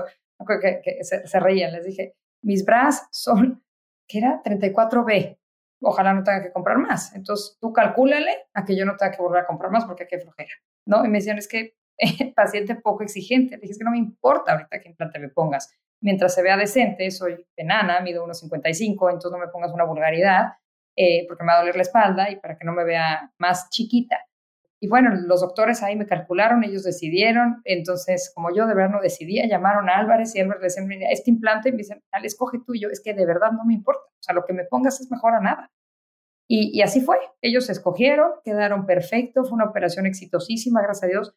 [0.60, 1.72] que, que se, se, reían.
[1.72, 3.62] Les dije, mis bras son,
[4.08, 4.42] ¿qué era?
[4.42, 5.38] 34B.
[5.80, 7.14] Ojalá no tenga que comprar más.
[7.14, 10.18] Entonces, tú calcúlale a que yo no tenga que volver a comprar más porque qué
[10.18, 10.50] flojera.
[10.88, 11.04] ¿No?
[11.04, 11.76] Y me decían, es que
[12.34, 13.54] paciente poco exigente.
[13.54, 15.72] Le dije, es que no me importa ahorita qué implante me pongas.
[16.02, 20.54] Mientras se vea decente, soy enana, mido 1,55, entonces no me pongas una vulgaridad,
[20.96, 23.70] eh, porque me va a doler la espalda y para que no me vea más
[23.70, 24.18] chiquita.
[24.80, 29.00] Y bueno, los doctores ahí me calcularon, ellos decidieron, entonces como yo de verdad no
[29.00, 32.58] decidía, llamaron a Álvarez y Álvarez le decían, este implante, y me dicen, al escoge
[32.66, 35.08] tuyo, es que de verdad no me importa, o sea, lo que me pongas es
[35.08, 35.70] mejor a nada.
[36.48, 41.36] Y, y así fue, ellos escogieron, quedaron perfectos, fue una operación exitosísima, gracias a Dios,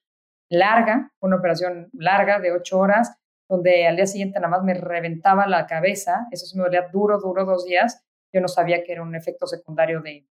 [0.49, 3.15] larga, fue una operación larga de ocho horas,
[3.49, 7.19] donde al día siguiente nada más me reventaba la cabeza, eso sí me dolía duro,
[7.19, 8.03] duro dos días,
[8.33, 10.27] yo no sabía que era un efecto secundario de,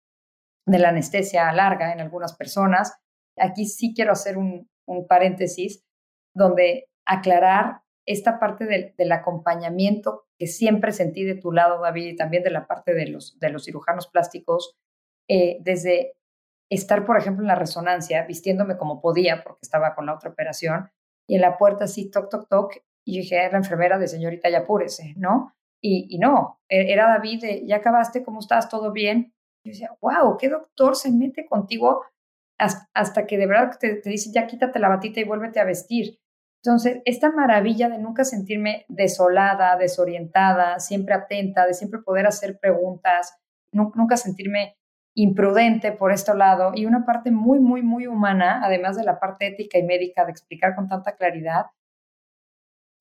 [0.67, 2.97] de la anestesia larga en algunas personas.
[3.37, 4.69] Aquí sí quiero hacer un,
[5.09, 5.83] paréntesis
[6.35, 12.43] donde aclarar esta parte del, acompañamiento que siempre sentí de tu lado, David, y también
[12.43, 14.77] de la parte de los, de los cirujanos plásticos,
[15.27, 16.13] eh, desde
[16.71, 20.91] estar, por ejemplo, en la resonancia, vistiéndome como podía, porque estaba con la otra operación,
[21.27, 24.49] y en la puerta así, toc, toc, toc, y dije, es la enfermera de señorita,
[24.49, 25.55] ya apúrese, ¿no?
[25.81, 28.71] Y, no, e, era David de, ya acabaste, ¿cómo estás?
[28.71, 29.35] ¿Todo bien?
[29.63, 32.05] Y yo decía, wow, ¿qué doctor se mete contigo
[32.59, 36.19] hasta, que de verdad te, te dice, ya quítate la batita y vuélvete a vestir?
[36.65, 43.37] Entonces, esta maravilla de nunca sentirme desolada, desorientada, siempre atenta, de siempre poder hacer preguntas,
[43.73, 44.79] nunca sentirme
[45.15, 49.47] imprudente por este lado y una parte muy, muy, muy humana, además de la parte
[49.47, 51.67] ética y médica de explicar con tanta claridad,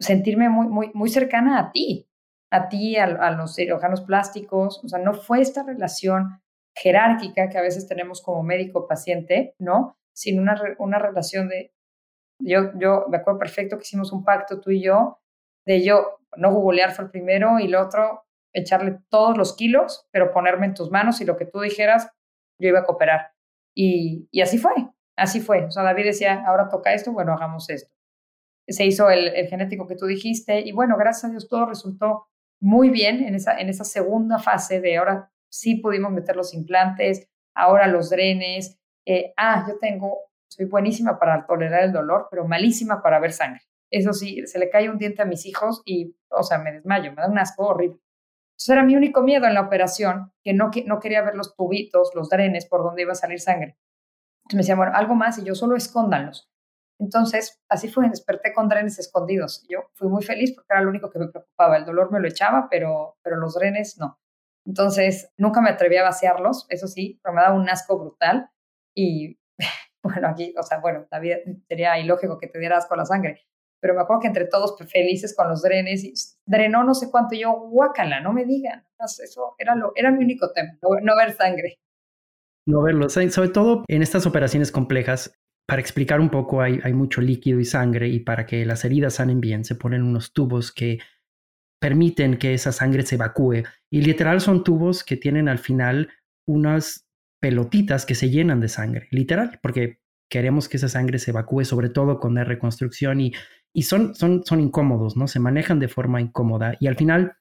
[0.04, 2.08] sentirme muy, muy, muy cercana a ti,
[2.52, 6.42] a ti, a, los cirujanos plásticos, o sea, no fue esta relación
[6.76, 9.98] jerárquica que a veces tenemos como médico-paciente, ¿no?
[10.14, 11.74] Sino una, una relación de,
[12.40, 15.20] yo, yo me acuerdo perfecto que hicimos un pacto tú y yo,
[15.66, 20.32] de yo no googlear fue el primero y el otro echarle todos los kilos, pero
[20.32, 22.12] ponerme en tus manos y lo que tú dijeras,
[22.60, 23.32] yo iba a cooperar.
[23.76, 24.74] Y, y así fue,
[25.16, 25.66] así fue.
[25.66, 27.92] O sea, David decía, ahora toca esto, bueno, hagamos esto.
[28.68, 32.28] Se hizo el, el, genético que tú dijiste y bueno, gracias a Dios todo resultó
[32.62, 37.30] muy bien en esa, en esa segunda fase de ahora sí pudimos meter los implantes,
[37.54, 38.80] ahora los drenes.
[39.06, 43.62] Eh, ah, yo tengo, soy buenísima para tolerar el dolor, pero malísima para ver sangre.
[43.92, 47.12] Eso sí, se le cae un diente a mis hijos y, o sea, me desmayo,
[47.12, 48.00] me da un asco horrible.
[48.54, 51.56] Entonces era mi único miedo en la operación, que no, que no quería ver los
[51.56, 53.78] tubitos, los drenes por donde iba a salir sangre.
[54.46, 56.50] Entonces me decían, bueno, algo más y yo solo escóndanlos.
[57.04, 59.66] Entonces, así fue, desperté con drenes escondidos.
[59.68, 61.76] Yo fui muy feliz porque era lo único que me preocupaba.
[61.76, 64.20] El dolor me lo echaba, pero, pero los drenes no.
[64.66, 68.50] Entonces, nunca me atreví a vaciarlos, eso sí, pero me daba un asco brutal.
[68.96, 69.38] Y
[70.04, 71.22] bueno, aquí, o sea, bueno, la
[71.68, 73.42] sería ilógico que te diera asco la sangre,
[73.82, 76.14] pero me acuerdo que entre todos felices con los drenes, y
[76.46, 78.88] drenó no sé cuánto, y yo, guácala, no me digan.
[78.98, 81.80] Eso era, lo, era mi único tema, no, ver sangre.
[82.66, 85.38] No verlo, sobre todo en estas operaciones complejas,
[85.68, 89.42] para explicar un poco, hay, mucho líquido y sangre, y para que las heridas sanen
[89.42, 91.00] bien, se ponen unos tubos que
[91.80, 93.64] permiten que esa sangre se evacúe.
[93.90, 96.10] Y literal son tubos que tienen al final
[96.46, 97.08] unas
[97.42, 100.00] pelotitas que se llenan de sangre, literal, porque
[100.30, 103.34] queremos que esa sangre se evacúe, sobre todo con la reconstrucción y
[103.84, 104.14] son
[104.60, 105.28] incómodos, ¿no?
[105.28, 107.38] Se manejan de forma incómoda y al final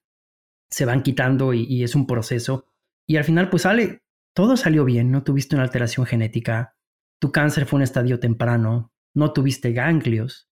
[0.73, 2.67] se van quitando y, es un proceso.
[3.07, 4.03] Y al final, pues sale,
[4.35, 6.77] todo salió bien, no tuviste una alteración genética,
[7.23, 10.51] tu cáncer fue un estadio temprano, no tuviste ganglios.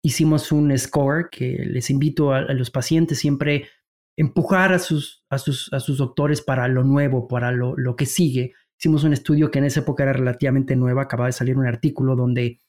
[0.00, 3.68] Hicimos un score que les invito a, los pacientes siempre
[4.16, 8.06] empujar a sus, a sus, a sus doctores para lo nuevo, para lo, lo que
[8.06, 8.52] sigue.
[8.78, 12.14] Hicimos un estudio que en esa época era relativamente nuevo, acaba de salir un artículo
[12.14, 12.60] donde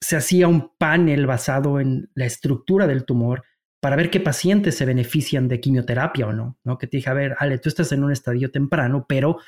[0.00, 3.42] se hacía un panel basado en la estructura del tumor
[3.80, 6.78] para ver qué pacientes se benefician de quimioterapia o no, ¿no?
[6.78, 9.38] Que te dije, a ver, Ale, tú estás en un estadio temprano, pero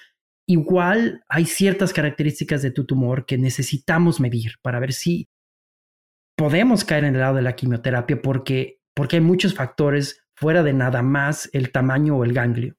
[0.46, 5.28] igual hay ciertas características de tu tumor que necesitamos medir para ver si
[6.37, 10.72] podemos caer en el lado de la quimioterapia porque, porque hay muchos factores fuera de
[10.72, 12.76] nada más el tamaño o el ganglio.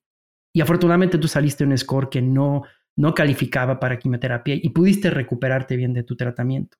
[0.53, 2.63] Y afortunadamente tú saliste un score que no,
[2.97, 6.77] no calificaba para quimioterapia y pudiste recuperarte bien de tu tratamiento.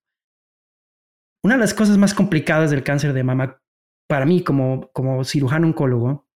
[1.43, 3.62] Una de las cosas más complicadas del cáncer de mama
[4.08, 6.28] para mí como, como cirujano oncólogo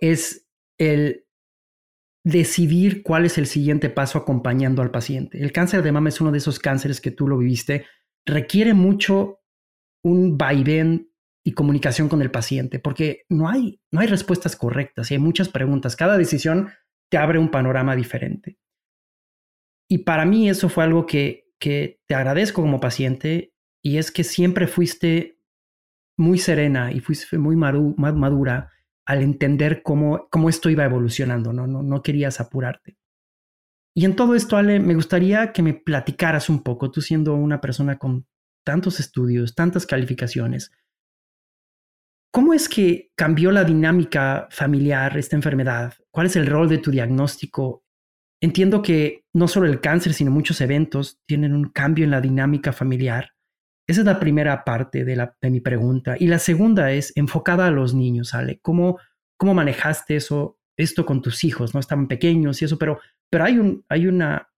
[0.00, 1.26] es el
[2.24, 5.40] decidir cuál es el siguiente paso acompañando al paciente.
[5.42, 7.86] El cáncer de mama es uno de esos cánceres que tú lo viviste,
[8.24, 9.40] requiere mucho
[10.04, 11.10] un vaivén
[11.44, 15.48] y comunicación con el paciente, porque no hay, no hay respuestas correctas y hay muchas
[15.48, 15.96] preguntas.
[15.96, 16.70] Cada decisión
[17.10, 18.58] te abre un panorama diferente.
[19.88, 24.22] Y para mí eso fue algo que, que te agradezco como paciente y es que
[24.22, 25.40] siempre fuiste
[26.16, 28.70] muy serena y fuiste muy madura
[29.06, 31.66] al entender cómo, cómo esto iba evolucionando, ¿no?
[31.66, 32.96] No, no querías apurarte.
[33.94, 37.60] Y en todo esto, Ale, me gustaría que me platicaras un poco, tú siendo una
[37.60, 38.26] persona con
[38.64, 40.72] tantos estudios, tantas calificaciones,
[42.32, 45.94] ¿cómo es que cambió la dinámica familiar esta enfermedad?
[46.10, 47.84] ¿Cuál es el rol de tu diagnóstico?
[48.40, 52.72] Entiendo que no solo el cáncer, sino muchos eventos tienen un cambio en la dinámica
[52.72, 53.32] familiar.
[53.86, 56.16] Esa es la primera parte de, la, de mi pregunta.
[56.18, 58.60] Y la segunda es enfocada a los niños, Ale.
[58.60, 58.98] ¿Cómo,
[59.36, 61.74] cómo manejaste eso, esto con tus hijos?
[61.74, 62.78] ¿No estaban pequeños y eso?
[62.78, 64.48] Pero, pero hay, un, hay una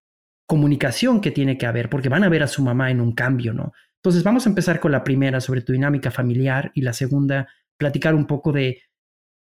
[0.47, 3.55] comunicación que tiene que haber porque van a ver a su mamá en un cambio,
[3.55, 3.73] ¿no?
[3.97, 8.15] Entonces vamos a empezar con la primera sobre tu dinámica familiar y la segunda, platicar
[8.15, 8.83] un poco de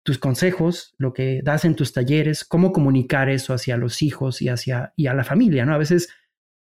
[0.02, 4.48] tus consejos, lo que das en tus talleres, cómo comunicar eso hacia los hijos y
[4.48, 5.74] hacia y a la familia, ¿no?
[5.74, 6.08] A veces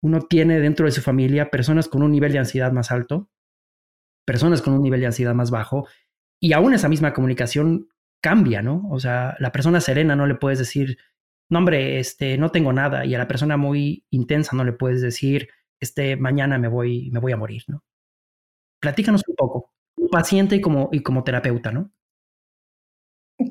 [0.05, 3.27] uno tiene dentro de su familia personas con un nivel de ansiedad más alto,
[4.23, 5.87] personas con un nivel de ansiedad más bajo,
[6.39, 7.89] y aún esa misma comunicación
[8.21, 8.87] cambia, ¿no?
[8.91, 10.99] O sea, la persona serena no le puedes decir,
[11.49, 15.01] no, hombre, este, no tengo nada, y a la persona muy intensa no le puedes
[15.01, 17.83] decir, este, mañana me voy, me voy a morir, ¿no?
[18.79, 19.73] Platícanos un poco,
[20.11, 21.89] paciente y como, y como terapeuta, ¿no?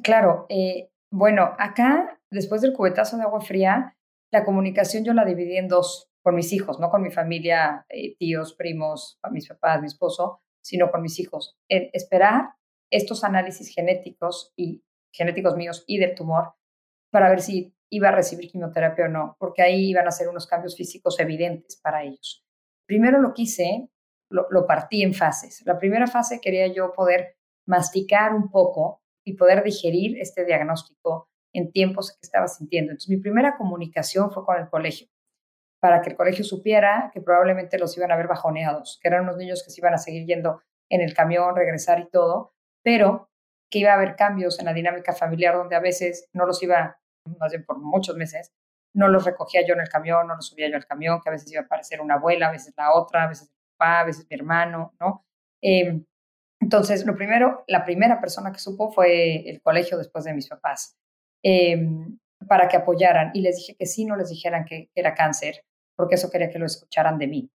[0.04, 3.96] Claro, eh, bueno, acá, después del cubetazo de agua fría,
[4.30, 8.16] la comunicación yo la dividí en dos, con mis hijos, no con mi familia, eh,
[8.16, 11.58] tíos, primos, mis papás, mi esposo, sino con mis hijos.
[11.68, 12.54] En esperar
[12.90, 14.82] estos análisis genéticos y
[15.12, 16.54] genéticos míos y del tumor
[17.10, 20.46] para ver si iba a recibir quimioterapia o no, porque ahí iban a ser unos
[20.46, 22.44] cambios físicos evidentes para ellos.
[22.86, 23.90] Primero lo quise,
[24.30, 25.62] lo partí en fases.
[25.66, 31.70] La primera fase quería yo poder masticar un poco y poder digerir este diagnóstico en
[31.70, 32.90] tiempos que estaba sintiendo.
[32.90, 35.08] Entonces, mi primera comunicación fue con el colegio,
[35.84, 39.36] para que el colegio supiera que probablemente los iban a ver bajoneados, que eran unos
[39.36, 43.28] niños que se iban a seguir yendo en el camión, regresar y todo, pero
[43.70, 46.98] que iba a haber cambios en la dinámica familiar donde a veces no los iba,
[47.38, 48.50] más bien por muchos meses,
[48.94, 51.32] no los recogía yo en el camión, no los subía yo al camión, que a
[51.32, 54.04] veces iba a aparecer una abuela, a veces la otra, a veces el papá, a
[54.04, 55.26] veces mi hermano, ¿no?
[55.60, 56.02] Em,
[56.62, 60.96] entonces, lo primero, la primera persona que supo fue el colegio después de mis papás,
[61.42, 62.18] em,
[62.48, 63.32] para que apoyaran.
[63.34, 65.62] Y les dije que sí, no les dijeran que, era cáncer,
[65.96, 67.50] porque eso quería que lo escucharan de mí.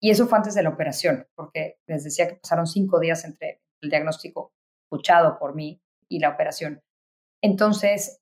[0.00, 3.60] Y eso fue antes de la operación, porque les decía que pasaron cinco días entre
[3.82, 4.52] el diagnóstico
[4.84, 6.82] escuchado por mí y la operación.
[7.42, 8.20] Entonces,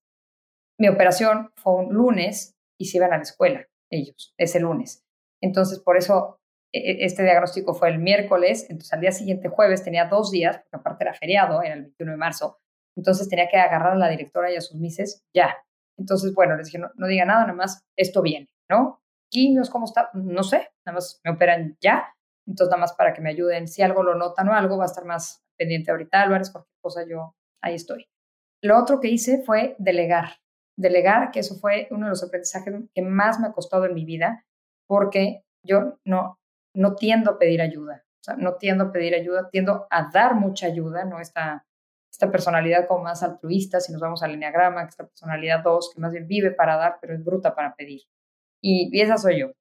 [0.78, 5.04] mi operación fue un lunes y se iban a la escuela ellos, ese lunes.
[5.40, 6.40] Entonces, por eso
[6.72, 10.58] e, e, este diagnóstico fue el miércoles, entonces al día siguiente jueves tenía dos días,
[10.58, 12.58] porque aparte era feriado, era el 21 de marzo,
[12.96, 15.56] entonces tenía que agarrar a la directora y a sus mises ya.
[15.96, 19.02] Entonces, bueno, les dije, no, diga nada, nada más esto viene, ¿no?
[19.30, 20.10] Quimios, ¿cómo está?
[20.14, 22.14] No sé, nada más me operan ya,
[22.46, 24.86] entonces nada más para que me ayuden, si algo lo notan o algo, va a
[24.86, 28.08] estar más pendiente ahorita Álvarez, cualquier cosa yo ahí estoy.
[28.62, 30.38] Lo otro que hice fue delegar,
[30.76, 34.04] delegar, que eso fue uno de los aprendizajes que más me ha costado en mi
[34.04, 34.44] vida,
[34.86, 36.38] porque yo no,
[36.74, 40.34] no tiendo a pedir ayuda, o sea, no tiendo a pedir ayuda, tiendo a dar
[40.34, 41.20] mucha ayuda, ¿no?
[41.20, 41.66] Esta,
[42.10, 46.12] esta personalidad como más altruista, si nos vamos al enneagrama, esta personalidad 2, que más
[46.12, 48.02] bien vive para dar, pero es bruta para pedir.
[48.62, 49.52] Y, y esa soy yo.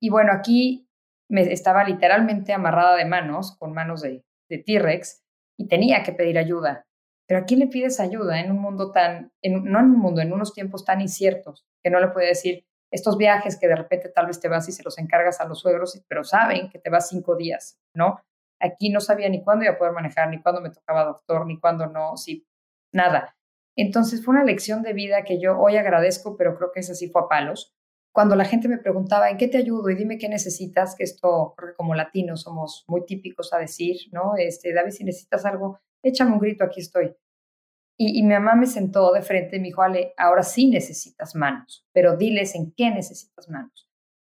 [0.00, 0.86] Y bueno, aquí
[1.28, 5.22] me estaba literalmente amarrada de manos, con manos de, T-Rex,
[5.58, 6.86] y tenía que pedir ayuda.
[7.26, 10.32] Pero ¿a quién le pides ayuda en un mundo tan, no en un mundo, en
[10.32, 14.26] unos tiempos tan inciertos, que no le puede decir, estos viajes que de repente tal
[14.26, 17.08] vez te vas y se los encargas a los suegros, pero saben que te vas
[17.08, 18.20] cinco días, ¿no?
[18.60, 21.58] Aquí no sabía ni cuándo iba a poder manejar, ni cuándo me tocaba doctor, ni
[21.58, 22.46] cuándo no, sí,
[22.92, 23.36] nada.
[23.76, 27.08] Entonces fue una lección de vida que yo hoy agradezco, pero creo que esa sí
[27.08, 27.74] fue a palos.
[28.14, 29.90] Cuando la gente me preguntaba, ¿en qué te ayudo?
[29.90, 34.36] Y dime qué necesitas, que esto, como latinos somos muy típicos a decir, ¿no?
[34.36, 37.12] Este, David, si necesitas algo, échame un grito, aquí estoy.
[37.98, 41.88] Y, mi mamá me sentó de frente y me dijo, Ale, ahora sí necesitas manos,
[41.92, 43.90] pero diles en qué necesitas manos.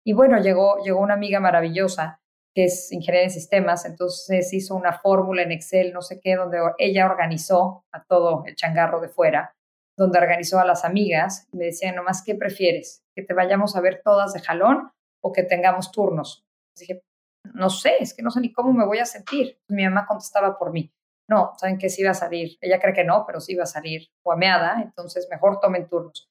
[0.06, 2.22] Y bueno, llegó, llegó una amiga maravillosa
[2.54, 6.58] que es ingeniera en sistemas, entonces hizo una fórmula en Excel, no sé qué, donde
[6.80, 9.56] ella organizó a todo el changarro de fuera,
[10.00, 13.04] donde organizó a las amigas me decían, nomás, ¿qué prefieres?
[13.16, 16.46] ¿Que te vayamos a ver todas de jalón o que tengamos turnos?
[16.78, 17.04] dije,
[17.54, 19.60] no sé, es que no sé ni cómo me voy a sentir.
[19.68, 20.94] Mi mamá contestaba por mí
[21.30, 23.68] no, saben que sí iba a salir, ella cree que no, pero sí iba a
[23.68, 26.28] salir guameada, entonces mejor tomen turnos.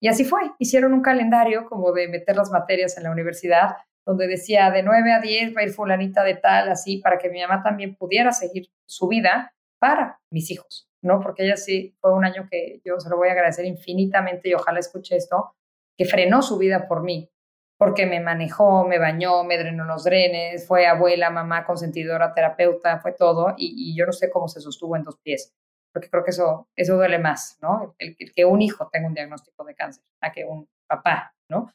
[0.00, 3.76] Y así fue, hicieron un calendario como de meter las materias en la universidad,
[4.06, 7.28] donde decía de 9 a 10 va a ir fulanita de tal, así, para que
[7.28, 11.20] mi mamá también pudiera seguir su vida para mis hijos, ¿no?
[11.20, 14.54] Porque ella sí fue un año que yo se lo voy a agradecer infinitamente y
[14.54, 15.54] ojalá escuche esto,
[15.96, 17.30] que frenó su vida por mí,
[17.78, 23.12] porque me manejó, me bañó, me drenó los drenes, fue abuela, mamá, consentidora, terapeuta, fue
[23.12, 25.54] todo, y, yo no sé cómo se sostuvo en dos pies,
[25.92, 27.94] porque creo que eso, eso duele más, ¿no?
[27.98, 31.72] El, que un hijo tenga un diagnóstico de cáncer, a que un papá, ¿no?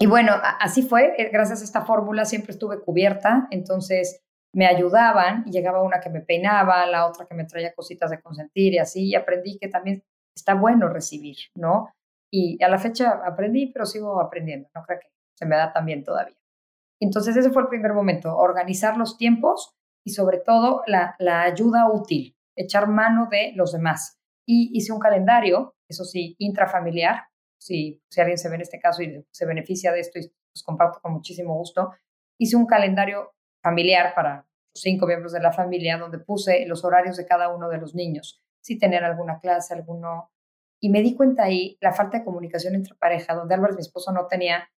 [0.00, 4.23] Y bueno, así fue, eh, gracias a esta fórmula siempre estuve cubierta, entonces
[4.54, 8.74] me ayudaban llegaba una que me peinaba, la otra que me traía cositas de consentir
[8.74, 10.02] y así, y aprendí que también
[10.34, 11.90] está bueno recibir, ¿no?
[12.32, 16.02] Y a la fecha aprendí, pero sigo aprendiendo, no creo que se me da también
[16.02, 16.36] todavía.
[17.00, 19.74] Entonces ese fue el primer momento, organizar los tiempos
[20.06, 24.18] y sobre todo la, ayuda útil, echar mano de los demás.
[24.46, 27.26] Y hice un calendario, eso sí, intrafamiliar,
[27.60, 30.22] si, si alguien se ve en este caso y se beneficia de esto y
[30.54, 31.92] los comparto con muchísimo gusto,
[32.38, 33.32] hice un calendario
[33.64, 37.78] familiar para cinco miembros de la familia donde puse los horarios de cada uno de
[37.78, 38.42] los niños.
[38.60, 40.30] si tenían alguna clase, alguno.
[40.80, 44.10] Y me di cuenta ahí la falta de comunicación entre pareja, donde Álvaro, mi esposo,
[44.10, 44.70] no tenía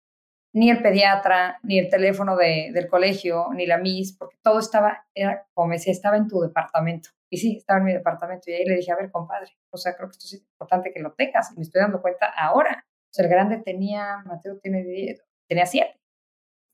[0.52, 5.06] ni el pediatra, ni el teléfono de, del colegio, ni la MIS, porque todo estaba,
[5.14, 7.10] era, como decía, estaba en tu departamento.
[7.30, 8.50] Y sí, estaba en mi departamento.
[8.50, 11.00] Y ahí le dije, a ver, compadre, o sea, creo que esto es importante que
[11.00, 11.52] lo tengas.
[11.52, 12.84] Y me estoy dando cuenta ahora.
[12.88, 15.16] O sea, el grande tenía, Mateo tiene
[15.48, 16.00] tenía siete.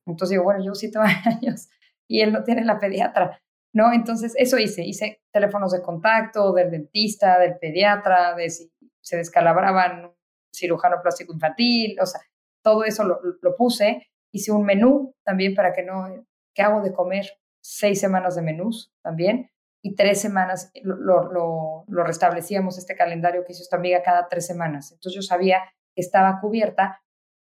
[0.07, 1.69] Entonces digo, bueno, yo siete años
[2.09, 3.41] y él no tiene la pediatra.
[3.75, 3.93] ¿no?
[3.93, 4.85] Entonces, eso hice.
[4.85, 10.13] Hice teléfonos de contacto del dentista, del pediatra, de si se descalabraban
[10.55, 12.21] cirujano plástico infantil, o sea,
[12.63, 14.07] todo eso lo, lo, puse.
[14.33, 17.27] Hice un menú también para que no, ¿qué hago de comer?
[17.63, 19.51] Seis semanas de menús también
[19.83, 20.97] y tres semanas lo,
[21.33, 24.93] lo, lo, restablecíamos este calendario que hizo esta amiga cada tres semanas.
[24.93, 25.61] Entonces yo sabía
[25.95, 27.03] que estaba cubierta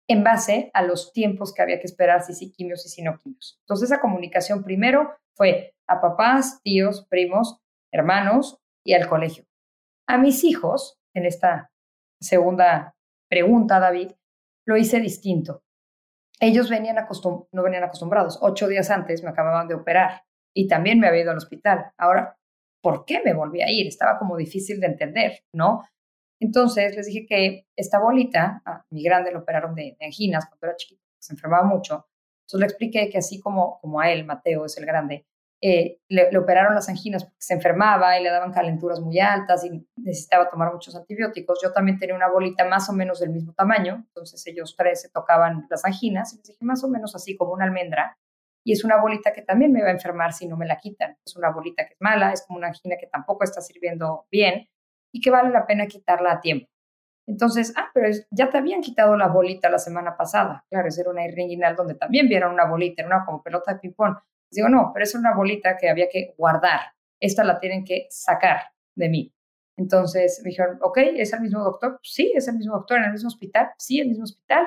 [0.09, 3.17] en base a los tiempos que había que esperar, si sí quimios y si no
[3.19, 3.59] quimios.
[3.61, 7.61] Entonces esa comunicación primero fue a papás, tíos, primos,
[7.93, 9.45] hermanos y al colegio.
[10.07, 11.71] A mis hijos, en esta
[12.21, 12.95] segunda
[13.29, 14.13] pregunta, David,
[14.67, 15.63] lo hice distinto.
[16.41, 18.39] Ellos venían no venían acostumbrados.
[18.43, 21.93] Ocho días antes me acababan de operar y también me había ido al hospital.
[21.97, 22.37] Ahora,
[22.83, 23.87] ¿por qué me volví a ir?
[23.87, 25.85] Estaba como difícil de entender, ¿no?
[26.41, 30.77] Entonces les dije que esta bolita, a mi grande lo operaron de, anginas cuando era
[30.77, 32.09] chiquito, se enfermaba mucho.
[32.43, 35.27] Entonces le expliqué que así como, como a él, Mateo es el grande,
[35.67, 39.89] eh, le, operaron las anginas porque se enfermaba y le daban calenturas muy altas y
[39.97, 41.59] necesitaba tomar muchos antibióticos.
[41.63, 45.09] Yo también tenía una bolita más o menos del mismo tamaño, entonces ellos tres se
[45.09, 48.19] tocaban las anginas y les dije más o menos así como una almendra.
[48.67, 51.17] Y es una bolita que también me va a enfermar si no me la quitan.
[51.25, 54.69] Es una bolita que es mala, es como una angina que tampoco está sirviendo bien
[55.15, 56.69] y que vale la pena quitarla a tiempo.
[57.27, 60.67] Entonces, ah, pero ya te habían quitado la bolita la semana pasada.
[60.69, 63.79] Claro, esa era una irringuinal donde también vieron una bolita, era una como pelota de
[63.79, 64.17] ping-pong.
[64.51, 66.81] Digo, no, pero es una bolita que había que guardar.
[67.21, 68.59] Esta la tienen que sacar
[68.97, 69.33] de mí.
[69.77, 72.01] Entonces me dijeron, ok, ¿es el mismo doctor?
[72.03, 73.71] Sí, es el mismo doctor en el mismo hospital.
[73.79, 74.67] Sí, el mismo hospital.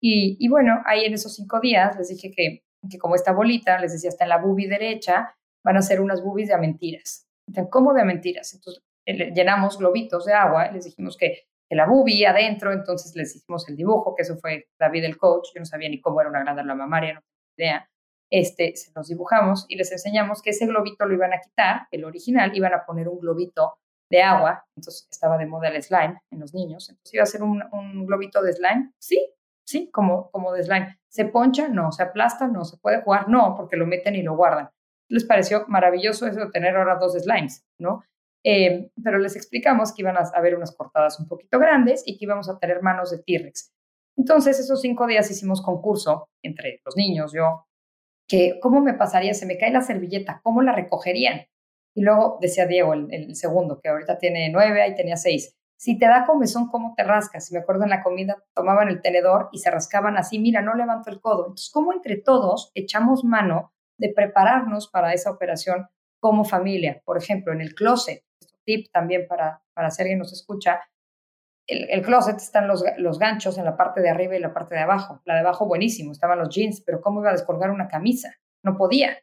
[0.00, 3.92] Y, bueno, ahí en esos cinco días les dije que, que como esta bolita, les
[3.92, 5.34] decía, está en la bubi derecha,
[5.64, 7.26] van a ser unas bubis de mentiras.
[7.48, 8.54] Entonces, ¿cómo de mentiras?
[8.54, 8.84] Entonces
[9.14, 13.76] llenamos globitos de agua, les dijimos que, que la bubi adentro, entonces les hicimos el
[13.76, 16.74] dibujo, que eso fue David el coach, yo no sabía ni cómo era una glándula
[16.74, 17.20] mamaria, no
[17.56, 17.90] tenía idea
[18.30, 22.04] este, se los dibujamos y les enseñamos que ese globito lo iban a quitar, el
[22.04, 23.78] original, iban a poner un globito
[24.10, 27.42] de agua, entonces estaba de moda el slime en los niños, entonces iba a ser
[27.42, 29.34] un, un globito de slime, sí,
[29.66, 30.98] sí, como, como de slime.
[31.08, 31.68] ¿Se poncha?
[31.68, 32.48] No, ¿se aplasta?
[32.48, 33.28] No, ¿se puede jugar?
[33.28, 34.70] No, porque lo meten y lo guardan.
[35.10, 38.02] Les pareció maravilloso eso de tener ahora dos slimes, ¿no?
[38.44, 42.24] Eh, pero les explicamos que iban a haber unas cortadas un poquito grandes y que
[42.24, 43.72] íbamos a tener manos de T-Rex.
[44.16, 47.66] Entonces, esos cinco días hicimos concurso entre los niños, yo,
[48.28, 51.46] que cómo me pasaría, se me cae la servilleta, cómo la recogerían.
[51.94, 55.56] Y luego decía Diego, el, segundo, que ahorita tiene nueve, ahí tenía seis.
[55.76, 57.50] Si te da comezón, ¿cómo te rascas?
[57.50, 60.74] Y me acuerdo en la comida, tomaban el tenedor y se rascaban así, mira, no
[60.74, 61.44] levanto el codo.
[61.44, 65.88] Entonces, ¿cómo entre todos echamos mano de prepararnos para esa operación
[66.20, 67.00] como familia?
[67.04, 68.24] Por ejemplo, en el closet,
[68.68, 70.82] tip también para, para si alguien nos escucha,
[71.66, 74.82] el, closet están los, los, ganchos en la parte de arriba y la parte de
[74.82, 75.20] abajo.
[75.24, 78.34] La de abajo buenísimo, estaban los jeans, pero ¿cómo iba a descolgar una camisa?
[78.62, 79.18] No podía.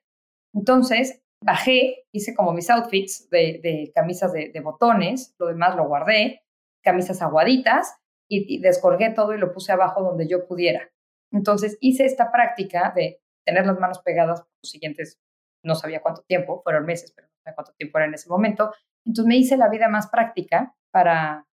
[0.54, 6.44] Entonces bajé, hice como mis outfits de, camisas de, botones, lo demás lo guardé,
[6.84, 10.90] camisas aguaditas y, y descolgué todo y lo puse abajo donde yo pudiera.
[11.32, 15.20] Entonces hice esta práctica de tener las manos pegadas por los siguientes,
[15.64, 18.72] no sabía cuánto tiempo, fueron meses, pero no sabía cuánto tiempo era en ese momento.
[19.06, 21.46] Entonces me hice la vida más práctica para,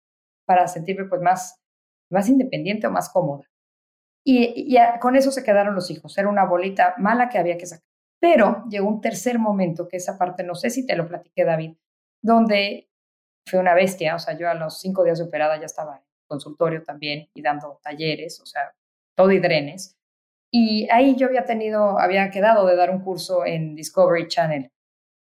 [0.46, 1.60] para sentirme pues más,
[2.10, 3.48] más independiente o más cómoda.
[4.24, 6.16] Y, con eso se quedaron los hijos.
[6.16, 7.84] Era una bolita mala que había que sacar.
[8.20, 11.74] Pero llegó un tercer momento, que esa parte no sé si te lo platiqué, David,
[12.22, 12.88] donde
[13.44, 14.14] fue una bestia.
[14.14, 17.42] O sea, yo a los cinco días de operada ya estaba en consultorio también y
[17.42, 18.74] dando talleres, o sea,
[19.16, 19.96] todo y drenes.
[20.52, 24.70] Y ahí yo había tenido, había quedado de dar un curso en Discovery Channel.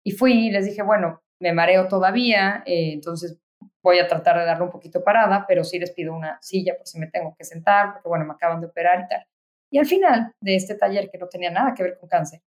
[0.05, 3.39] Y fui y les dije, bueno, me mareo todavía, eh, entonces
[3.83, 6.87] voy a tratar de darle un poquito parada, pero sí les pido una silla por
[6.87, 9.27] si me tengo que sentar, porque bueno, me acaban de operar y tal.
[9.71, 12.41] Y al final de este taller, que no tenía nada que ver con cáncer,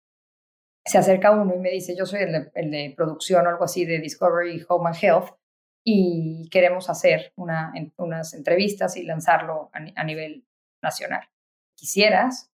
[0.85, 3.99] se acerca uno y me dice, yo soy el de, producción o algo así de
[3.99, 5.31] Discovery Home and Health
[5.83, 10.47] y queremos hacer una, unas entrevistas y lanzarlo a, nivel
[10.83, 11.29] nacional.
[11.75, 12.51] ¿Quisieras?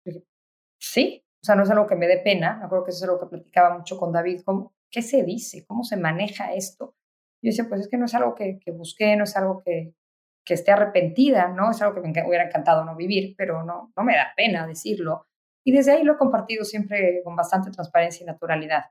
[0.79, 3.09] sí, o sea, no es algo que me dé pena, me acuerdo que eso es
[3.09, 5.65] algo que platicaba mucho con David, ¿cómo, ¿qué se dice?
[5.67, 6.95] ¿Cómo se maneja esto?
[7.43, 9.93] yo decía, pues es que no es algo que, busqué, no es algo que,
[10.43, 11.69] que, esté arrepentida, ¿no?
[11.69, 15.27] Es algo que me hubiera encantado no vivir, pero no, no me da pena decirlo.
[15.63, 18.85] Y desde ahí lo he compartido siempre con bastante transparencia y naturalidad.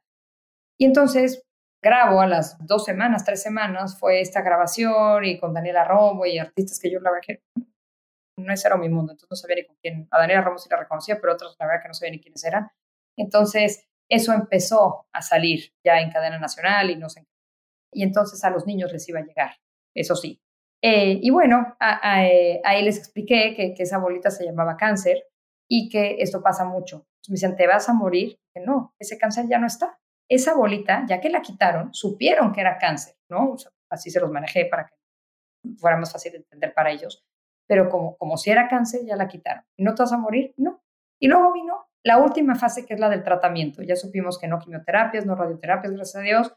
[0.78, 1.42] Y entonces
[1.82, 6.38] grabo a las dos semanas, tres semanas, fue esta grabación y con Daniela Romo y
[6.38, 7.42] artistas que yo la verdad que
[8.36, 10.68] no es era mi mundo, entonces no sabía ni con quién, a Daniela Romo sí
[10.70, 12.70] la reconocía, pero otros la verdad que no sabía ni quiénes eran.
[13.16, 16.90] Entonces, eso empezó a salir ya en cadena nacional
[17.92, 19.57] y entonces a los niños les iba a llegar,
[19.94, 20.40] eso sí.
[20.82, 25.24] Eh, y bueno, eh, ahí les expliqué que, esa bolita se llamaba cáncer
[25.68, 27.07] y que esto pasa mucho.
[27.28, 28.38] me dicen, ¿te vas a morir?
[28.52, 29.98] Que no, ese cáncer ya no está
[30.28, 33.57] esa bolita, ya que la quitaron, supieron que era cáncer, ¿no?
[33.90, 34.94] así se los manejé para que
[35.78, 37.24] fuera más fácil de entender para ellos.
[37.66, 39.64] Pero como si era cáncer, ya la quitaron.
[39.76, 40.52] ¿Y no te vas a morir?
[40.57, 40.82] No.
[41.18, 43.82] Y luego vino la última fase, que es la del tratamiento.
[43.82, 46.55] Ya supimos que no quimioterapias, no radioterapias, gracias a Dios.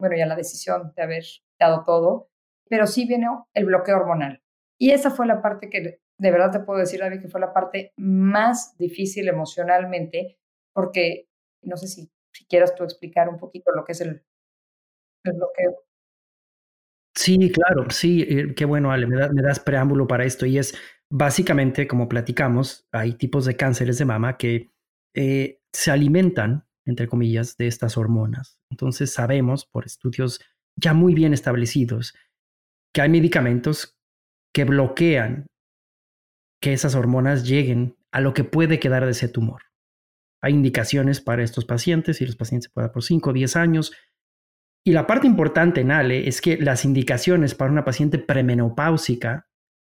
[0.00, 1.24] Bueno, ya la decisión de haber
[1.58, 2.28] dado todo.
[2.68, 4.42] Pero sí vino el bloqueo hormonal.
[4.78, 7.52] Y esa fue la parte que de verdad te puedo decir, David, que fue la
[7.52, 10.38] parte más difícil emocionalmente,
[10.74, 11.28] porque
[11.62, 14.22] no sé si si quieras tú explicar un poquito lo que es el,
[15.24, 15.84] bloqueo.
[17.14, 20.74] Sí, claro, sí, eh, qué bueno, Ale, me, das preámbulo para esto y es
[21.10, 24.70] básicamente, como platicamos, hay tipos de cánceres de mama que
[25.20, 28.60] eh, se alimentan, entre comillas, de estas hormonas.
[28.70, 30.40] Entonces sabemos por estudios
[30.76, 32.14] ya muy bien establecidos
[32.94, 33.98] que hay medicamentos
[34.54, 35.48] que bloquean
[36.62, 39.62] que esas hormonas lleguen a lo que puede quedar de ese tumor.
[40.40, 43.92] Hay indicaciones para estos pacientes y los pacientes pueden dar por 5 o 10 años.
[44.86, 49.47] Y la parte importante en ALE es que las indicaciones para una paciente premenopáusica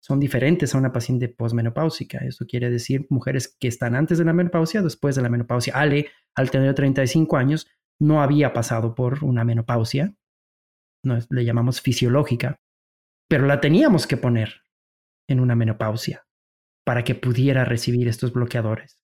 [0.04, 2.20] son diferentes a una paciente posmenopáusica.
[2.20, 5.76] Eso quiere decir mujeres que están antes de la menopausia, después de la menopausia.
[5.76, 7.68] Ale, al tener 35 años,
[7.99, 10.16] no había pasado por una menopausia,
[11.06, 12.60] no, le llamamos fisiológica,
[13.30, 14.64] pero la teníamos que poner
[15.30, 16.26] en una menopausia
[16.86, 19.04] para que pudiera recibir estos bloqueadores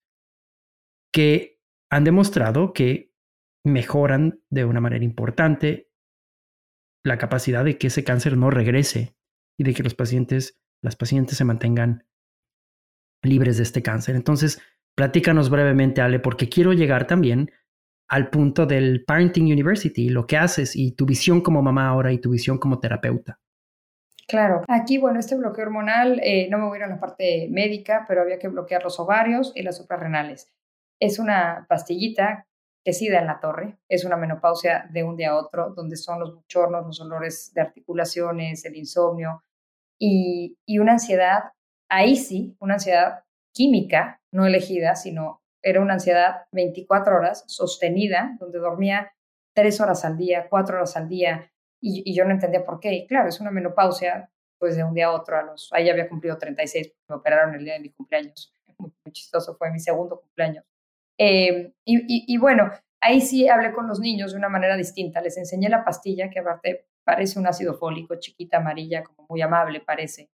[1.13, 3.13] que han demostrado que
[3.65, 5.91] mejoran de una manera importante
[7.05, 9.15] la capacidad de que ese cáncer no regrese
[9.57, 12.03] y de que los pacientes, las pacientes se mantengan
[13.23, 14.15] libres de este cáncer.
[14.15, 14.61] Entonces,
[14.95, 17.51] platícanos brevemente, Ale, porque quiero llegar también
[18.07, 22.19] al punto del Parenting University, lo que haces y tu visión como mamá ahora y
[22.19, 23.39] tu visión como terapeuta.
[24.27, 27.47] Claro, aquí, bueno, este bloqueo hormonal, eh, no me voy a ir a la parte
[27.49, 30.51] médica, pero había que bloquear los ovarios y las suprarrenales.
[30.99, 32.45] Es una pastillita
[32.83, 35.95] que sí da en la torre, es una menopausia de un día a otro, donde
[35.95, 39.43] son los bochornos, los olores de articulaciones, el insomnio
[39.99, 41.51] y, una ansiedad,
[41.89, 43.23] ahí sí, una ansiedad
[43.53, 49.11] química, no elegida, sino era una ansiedad 24 horas sostenida, donde dormía
[49.53, 52.93] tres horas al día, cuatro horas al día, y, yo no entendía por qué.
[52.93, 56.07] Y claro, es una menopausia, pues de un día a otro, a los, ahí había
[56.07, 58.53] cumplido 36, me operaron el día de mi cumpleaños.
[58.77, 60.65] muy chistoso, fue mi segundo cumpleaños.
[61.17, 62.71] Eh, y, bueno,
[63.01, 65.21] ahí sí hablé con los niños de una manera distinta.
[65.21, 69.81] Les enseñé la pastilla, que aparte parece un ácido fólico, chiquita, amarilla, como muy amable
[69.81, 70.29] parece.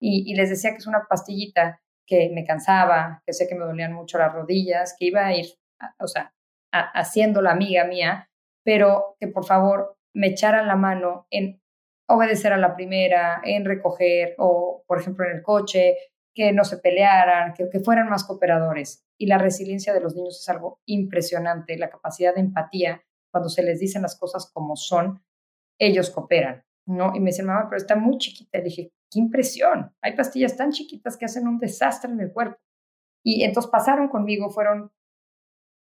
[0.00, 3.92] Y, les decía que es una pastillita que me cansaba, que sé que me dolían
[3.92, 5.46] mucho las rodillas, que iba a ir,
[5.98, 6.34] o sea,
[6.72, 8.30] haciendo la amiga mía,
[8.64, 11.60] pero que por favor me echaran la mano en
[12.08, 15.96] obedecer a la primera, en recoger o, por ejemplo, en el coche,
[16.34, 19.04] que no se pelearan, que fueran más cooperadores.
[19.18, 23.62] Y la resiliencia de los niños es algo impresionante, la capacidad de empatía, cuando se
[23.62, 25.22] les dicen las cosas como son,
[25.78, 27.14] ellos cooperan, ¿no?
[27.14, 28.58] Y me dicen, mamá, pero está muy chiquita.
[28.58, 32.58] Y dije, qué impresión, hay pastillas tan chiquitas que hacen un desastre en el cuerpo.
[33.24, 34.90] Y entonces pasaron conmigo, fueron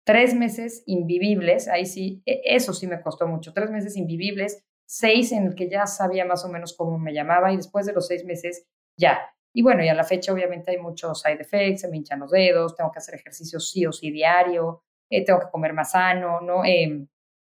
[0.05, 5.33] tres meses invivibles, ahí sí, e, eso sí me costó mucho, tres meses invivibles, seis
[5.33, 8.07] en el que ya sabía más o menos cómo me llamaba y después de los
[8.07, 8.67] seis meses
[8.97, 9.21] ya,
[9.55, 12.31] y bueno, y a la fecha obviamente hay muchos side effects, se me hinchan los
[12.31, 16.41] dedos, tengo que hacer ejercicio sí o sí diario, eh, tengo que comer más sano,
[16.41, 16.65] ¿no?
[16.65, 17.07] Em,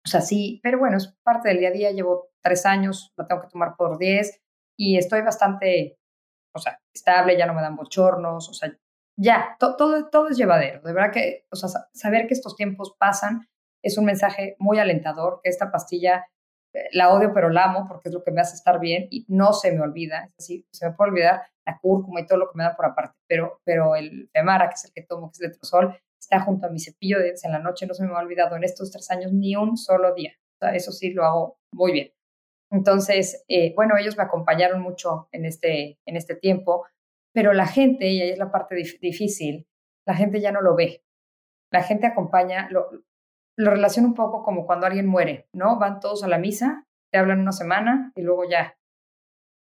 [0.06, 3.26] o sea, sí, pero bueno, es parte del día a día, llevo tres años, la
[3.26, 4.42] tengo que tomar por diez
[4.78, 5.98] y estoy bastante,
[6.54, 8.76] o sea, estable, ya no me dan bochornos, o sea,
[9.18, 10.82] ya, todo, todo es llevadero.
[10.82, 13.48] De verdad que, o sea, saber que estos tiempos pasan
[13.84, 16.26] es un mensaje muy alentador, que esta pastilla
[16.92, 19.54] la odio pero la amo porque es lo que me hace estar bien y no
[19.54, 22.58] se me olvida, es decir, se me puede olvidar la cúrcuma y todo lo que
[22.58, 25.42] me da por aparte, pero, pero el femara, que es el que tomo, que es
[25.42, 28.20] el letrozol, está junto a mi cepillo de en la noche, no se me ha
[28.20, 31.92] olvidado en estos tres años ni un solo día, o eso sí lo hago muy
[31.92, 32.12] bien.
[32.72, 36.86] Entonces, eh, bueno, ellos me acompañaron mucho en este, en este tiempo,
[37.34, 39.68] pero la gente, y ahí es la parte difícil,
[40.08, 41.04] la gente ya no lo ve.
[41.72, 42.90] La gente acompaña, lo,
[43.58, 45.78] lo relaciono un poco como cuando alguien muere, ¿no?
[45.78, 48.78] Van todos a la misa, te hablan una semana y luego ya.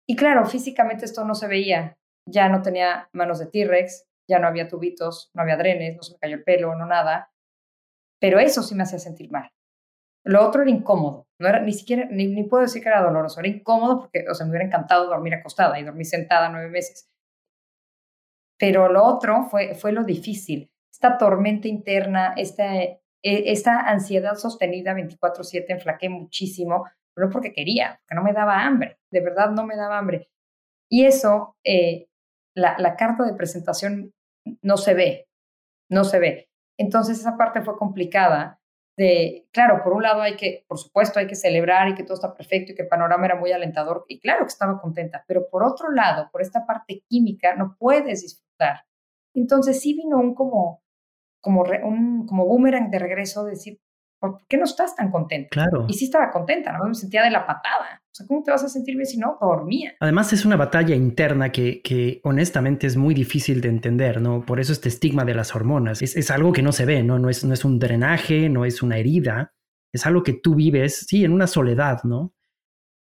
[0.08, 1.98] Y claro, físicamente esto no se veía.
[2.30, 6.14] Ya no tenía manos de T-Rex, ya no había tubitos, no había drenes, no se
[6.14, 7.32] me cayó el pelo, no nada.
[8.20, 9.52] Pero eso sí me hacía sentir mal.
[10.24, 11.28] Lo otro era incómodo.
[11.40, 14.36] No era ni siquiera, ni, ni puedo decir que era doloroso, era incómodo porque, o
[14.36, 17.10] sea, me hubiera encantado dormir acostada y dormir sentada nueve meses.
[18.60, 20.72] Pero lo otro fue, fue lo difícil.
[20.92, 28.16] Esta tormenta interna, esta, e, esta ansiedad sostenida 24/7, enflaqué muchísimo, no porque quería, porque
[28.16, 30.30] no me daba hambre, de verdad no me daba hambre.
[30.90, 32.08] Y eso, eh,
[32.56, 34.14] la, la carta de presentación
[34.62, 35.28] no se ve,
[35.90, 36.50] no se ve.
[36.78, 38.60] Entonces esa parte fue complicada
[38.98, 42.16] de, claro, por un lado hay que, por supuesto, hay que celebrar y que todo
[42.16, 45.48] está perfecto y que el panorama era muy alentador y claro que estaba contenta, pero
[45.50, 48.86] por otro lado, por esta parte química, no puedes disfrutar.
[49.34, 50.84] Entonces sí vino un como,
[51.42, 53.80] como, un, como boomerang de regreso, de decir,
[54.22, 55.50] ¿por qué no estás tan contenta?
[55.50, 55.86] Claro.
[55.90, 56.86] Y sí estaba contenta, ¿no?
[56.86, 58.02] Me sentía de la patada.
[58.04, 59.94] O sea, ¿cómo te vas a sentir bien si no dormía?
[60.00, 64.46] Además, es una batalla interna que, que honestamente es muy difícil de entender, ¿no?
[64.46, 66.02] Por eso este estigma de las hormonas.
[66.02, 67.18] Es, es algo que no se ve, ¿no?
[67.18, 69.54] No es, no es un drenaje, no es una herida.
[69.92, 72.34] Es algo que tú vives, sí, en una soledad, ¿no?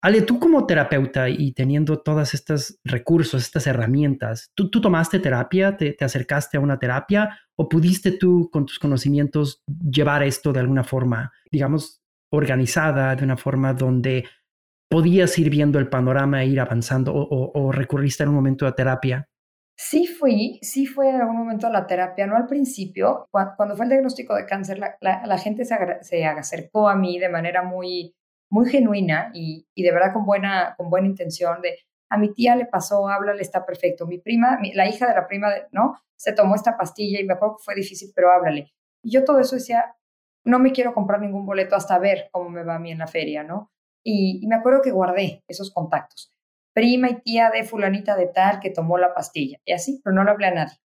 [0.03, 5.77] Ale, tú como terapeuta y teniendo todos estos recursos, estas herramientas, ¿tú, tú tomaste terapia?
[5.77, 7.39] ¿Te, ¿Te, acercaste a una terapia?
[7.55, 12.01] ¿O pudiste tú con tus conocimientos llevar esto de alguna forma, digamos,
[12.33, 14.25] organizada, de una forma donde
[14.89, 17.13] podías ir viendo el panorama e ir avanzando?
[17.15, 19.29] ¿O, o, recurriste en un momento a terapia?
[19.77, 23.27] Sí fui, sí fui en algún momento a la terapia, no al principio.
[23.31, 26.97] Cuando, cuando fue el diagnóstico de cáncer, la, la, la gente se, se acercó a
[26.97, 28.15] mí de manera muy
[28.51, 31.79] muy genuina y, de verdad con buena, con buena intención de
[32.11, 34.07] a mi tía le pasó, háblale, está perfecto.
[34.07, 35.97] Mi prima, la hija de la prima, ¿no?
[36.17, 38.73] Se tomó esta pastilla y me acuerdo que fue difícil, pero háblale.
[39.03, 39.97] Y yo todo eso decía,
[40.45, 43.07] no me quiero comprar ningún boleto hasta ver cómo me va a mí en la
[43.07, 43.71] feria, ¿no?
[44.05, 46.33] Y, me acuerdo que guardé esos contactos.
[46.75, 49.59] Prima y tía de fulanita de tal que tomó la pastilla.
[49.65, 50.79] Y así, pero no le hablé a nadie.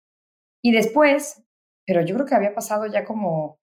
[0.60, 1.44] Y después,
[1.86, 3.60] pero yo creo que había pasado ya como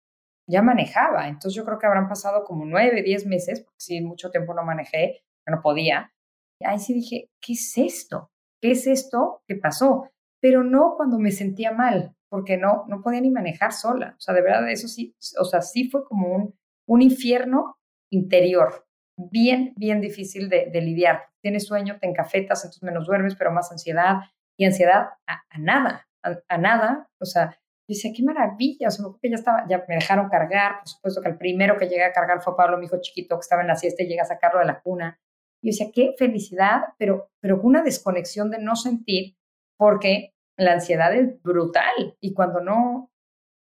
[0.53, 1.29] ya manejaba.
[1.29, 4.63] Entonces yo creo que habrán pasado como nueve, diez meses, porque sí, mucho tiempo no
[4.63, 6.13] manejé, no podía.
[6.61, 8.31] Y ahí sí dije, ¿qué es esto?
[8.61, 10.11] ¿Qué es esto que pasó?
[10.41, 14.15] Pero no cuando me sentía mal, porque no, no podía ni manejar sola.
[14.19, 16.55] O sea, de verdad, eso sí, o sea, sí fue como un,
[16.87, 17.79] un infierno
[18.11, 18.87] interior,
[19.17, 21.31] bien, bien difícil de, lidiar.
[21.41, 24.17] Tienes sueño, te encafetas, entonces menos duermes, pero más ansiedad.
[24.59, 27.09] Y ansiedad a, a nada, a, a nada.
[27.19, 27.59] O sea,
[27.89, 31.29] dice, qué maravilla, o sea, que ya estaba, ya me dejaron cargar, por supuesto que
[31.29, 33.77] el primero que llegué a cargar fue Pablo, mi hijo chiquito, que estaba en la
[33.77, 35.21] siesta y llega a sacarlo de la cuna.
[35.63, 39.37] Yo decía, qué felicidad, pero, pero una desconexión de no sentir,
[39.77, 43.11] porque la ansiedad es brutal y cuando no,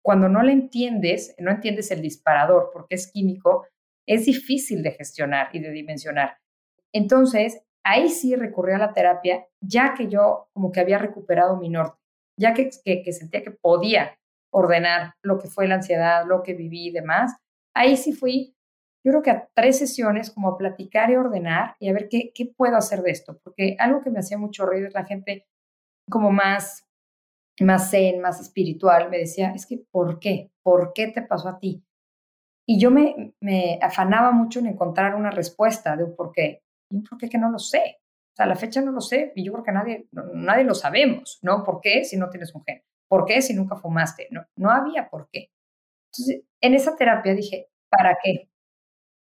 [0.03, 3.67] cuando no la entiendes, no entiendes el disparador, porque es químico,
[4.07, 6.37] es difícil de gestionar y de dimensionar.
[6.93, 11.69] Entonces, ahí sí recurrí a la terapia, ya que yo como que había recuperado mi
[11.69, 11.98] norte
[12.39, 14.17] ya que, que, sentía que podía
[14.51, 17.35] ordenar lo que fue la ansiedad, lo que viví y demás,
[17.75, 18.55] ahí sí fui,
[19.05, 22.31] yo creo que a tres sesiones como a platicar y ordenar y a ver qué,
[22.33, 25.45] qué puedo hacer de esto, porque algo que me hacía mucho ruido es la gente
[26.09, 26.87] como más,
[27.59, 30.51] más zen, más espiritual, me decía, es que, ¿por qué?
[30.63, 31.83] ¿Por qué te pasó a ti?
[32.65, 36.95] Y yo me, me afanaba mucho en encontrar una respuesta de un por qué, y
[36.95, 37.99] un por qué que no lo sé
[38.39, 41.39] sea, a la fecha no lo sé y yo creo que nadie, nadie lo sabemos,
[41.41, 41.63] ¿no?
[41.63, 42.81] ¿Por qué si no tienes un gen?
[43.07, 44.27] ¿Por qué si nunca fumaste?
[44.31, 45.51] No, no había por qué.
[46.11, 48.49] Entonces, en esa terapia dije, ¿para qué?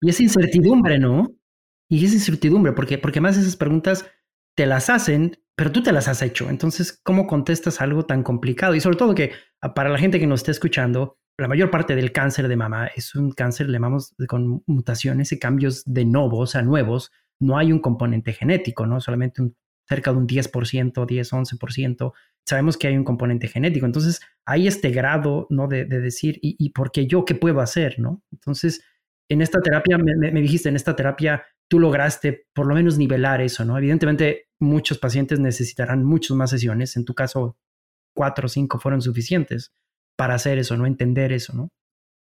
[0.01, 1.35] Y es incertidumbre, ¿no?
[1.91, 4.07] Y es incertidumbre, porque, porque más esas preguntas
[4.57, 6.51] te las hacen, pero tú te las has hecho.
[6.51, 8.75] Entonces, ¿cómo contestas algo tan complicado?
[8.75, 11.95] Y sobre todo que ah, para la gente que nos está escuchando, la mayor parte
[11.95, 16.41] del cáncer de mama es un cáncer, le llamamos con mutaciones y cambios de novo,
[16.41, 19.01] o sea, nuevos, no hay un componente genético, ¿no?
[19.01, 19.57] Solamente un,
[19.89, 22.13] cerca de un 10%, 10, 11%.
[22.47, 23.87] Sabemos que hay un componente genético.
[23.87, 25.67] Entonces, hay este grado, ¿no?
[25.67, 27.25] De, de decir, ¿y, ¿y, por qué yo?
[27.25, 27.99] ¿Qué puedo hacer?
[27.99, 28.23] ¿no?
[28.31, 28.83] Entonces,
[29.29, 33.41] en esta terapia, me, me, dijiste, en esta terapia tú lograste por lo menos nivelar
[33.41, 33.77] eso, ¿no?
[33.77, 36.97] Evidentemente, muchos pacientes necesitarán muchas más sesiones.
[36.97, 37.59] En tu caso,
[38.15, 39.75] cuatro o cinco fueron suficientes
[40.17, 40.87] para hacer eso, ¿no?
[40.87, 41.69] Entender eso, ¿no?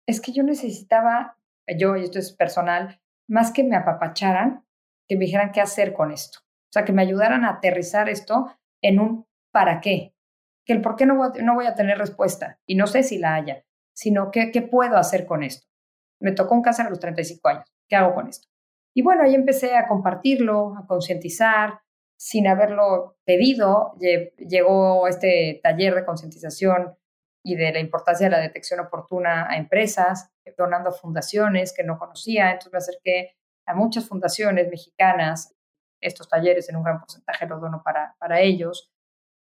[0.08, 1.38] Es que yo necesitaba,
[1.78, 4.66] yo, y esto es personal, más que me apapacharan,
[5.10, 6.40] que me dijeran qué hacer con esto.
[6.42, 10.14] O sea, que me ayudaran a aterrizar esto en un para qué.
[10.66, 13.02] Que el por qué no voy a, no voy a tener respuesta y no sé
[13.02, 15.68] si la haya, sino qué, qué puedo hacer con esto.
[16.22, 17.66] Me tocó un cáncer a los 35 años.
[17.90, 18.48] ¿Qué hago con esto?
[18.94, 21.80] Y bueno, ahí empecé a compartirlo, a concientizar,
[22.20, 23.96] sin haberlo pedido.
[24.38, 26.96] Llegó este taller de concientización
[27.44, 31.98] y de la importancia de la detección oportuna a empresas, donando a fundaciones que no
[31.98, 32.52] conocía.
[32.52, 33.39] Entonces me acerqué
[33.70, 35.56] a muchas fundaciones mexicanas.
[36.02, 38.92] Estos talleres en un gran porcentaje los dono para, para ellos.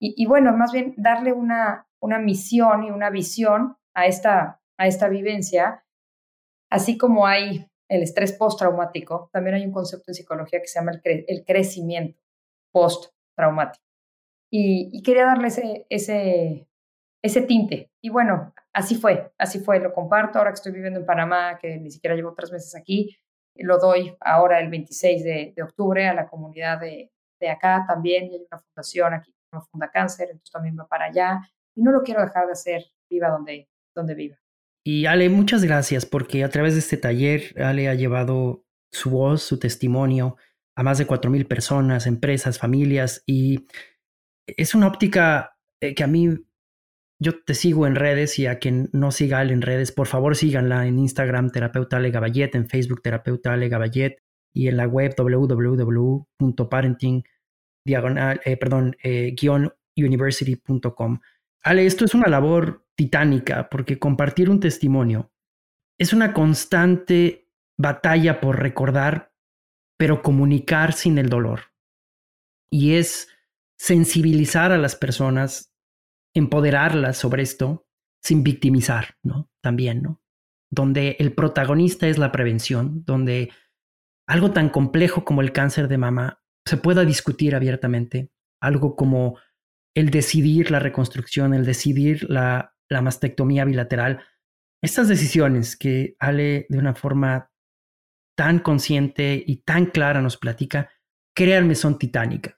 [0.01, 4.87] Y, y, bueno, más bien darle una, una misión y una visión a esta, a
[4.87, 5.85] esta vivencia,
[6.71, 10.93] así como hay el estrés postraumático, también hay un concepto en psicología que se llama
[11.03, 12.21] el, crecimiento
[12.73, 13.85] postraumático.
[14.51, 16.69] Y, y quería darle ese, ese,
[17.23, 17.91] ese tinte.
[18.01, 20.39] Y bueno, así fue, así fue, lo comparto.
[20.39, 23.16] Ahora que estoy viviendo en Panamá, que ni siquiera llevo tres meses aquí,
[23.65, 28.27] lo doy ahora el 26 de, octubre a la comunidad de, de acá también.
[28.27, 31.41] Y hay una fundación aquí que llama Funda Cáncer, entonces también va para allá.
[31.75, 34.37] Y no lo quiero dejar de hacer, viva donde, donde viva.
[34.85, 39.43] Y Ale, muchas gracias porque a través de este taller, Ale ha llevado su voz,
[39.43, 40.37] su testimonio
[40.75, 43.67] a más de 4.000 personas, empresas, familias y
[44.47, 46.29] es una óptica eh, que a mí,
[47.21, 50.87] yo te sigo en redes y a quien no siga en redes, por favor síganla
[50.87, 54.23] en Instagram, terapeuta Ale Gaballet, en Facebook, terapeuta Ale Gaballet
[54.55, 57.25] y en la web www.parenting
[57.85, 58.59] diagonal, eh,
[59.03, 59.35] eh.
[61.62, 65.33] Ale, esto es una labor titánica porque compartir un testimonio
[65.99, 69.33] es una constante batalla por recordar,
[69.99, 71.73] pero comunicar sin el dolor.
[72.71, 73.29] Y es
[73.79, 75.73] sensibilizar a las personas,
[76.35, 77.87] empoderarlas sobre esto
[78.22, 79.51] sin victimizar, ¿no?
[79.62, 80.22] También, ¿no?
[80.70, 83.51] Donde el protagonista es la prevención, donde
[84.26, 89.39] algo tan complejo como el cáncer de mama se pueda discutir abiertamente, algo como
[89.97, 94.22] el decidir la reconstrucción, el decidir la, mastectomía bilateral,
[94.83, 97.51] estas decisiones que Ale de una forma
[98.37, 100.91] tan consciente y tan clara nos platica,
[101.35, 102.58] créanme, son titánicas.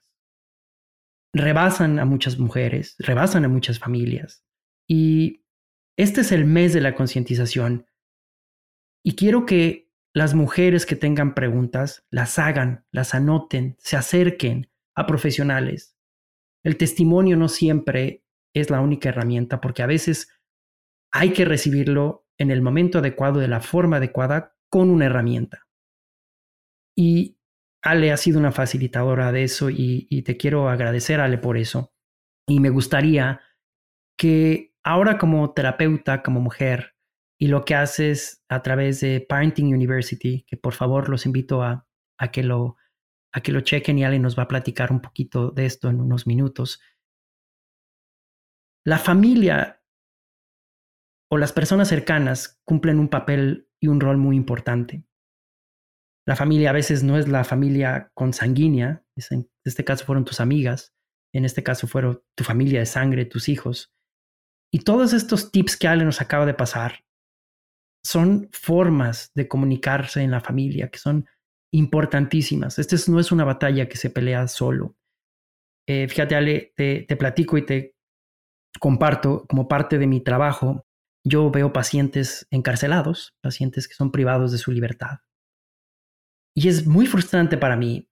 [1.33, 4.43] Rebasan a muchas mujeres, rebasan a muchas familias.
[4.87, 5.45] Y
[5.97, 7.85] este es el mes de la concientización.
[9.03, 15.07] Y quiero que las mujeres que tengan preguntas las hagan, las anoten, se acerquen a
[15.07, 15.95] profesionales,
[16.63, 18.23] el testimonio no siempre
[18.53, 20.29] es la única herramienta porque a veces
[21.11, 25.67] hay que recibirlo en el momento adecuado, de la forma adecuada, con una herramienta.
[26.95, 27.37] Y
[27.83, 31.93] Ale ha sido una facilitadora de eso y, te quiero agradecer, Ale, por eso.
[32.47, 33.41] Y me gustaría
[34.17, 36.95] que ahora como terapeuta, como mujer,
[37.39, 41.87] y lo que haces a través de Parenting University, que por favor los invito a,
[42.19, 42.77] a que lo
[43.33, 46.01] a que lo chequen y Ale nos va a platicar un poquito de esto en
[46.01, 46.81] unos minutos.
[48.85, 49.81] La familia
[51.29, 55.05] o las personas cercanas cumplen un papel y un rol muy importante.
[56.27, 60.93] La familia a veces no es la familia consanguínea, en este caso fueron tus amigas,
[61.33, 63.91] en este caso fueron tu familia de sangre, tus hijos.
[64.73, 67.03] Y todos estos tips que Ale nos acaba de pasar
[68.05, 71.27] son formas de comunicarse en la familia, que son
[71.73, 72.79] importantísimas.
[72.79, 74.95] Esta no es una batalla que se pelea solo.
[75.87, 77.95] Eh, fíjate, Ale, te, te platico y te
[78.79, 80.85] comparto como parte de mi trabajo.
[81.25, 85.19] Yo veo pacientes encarcelados, pacientes que son privados de su libertad.
[86.55, 88.09] Y es muy frustrante para mí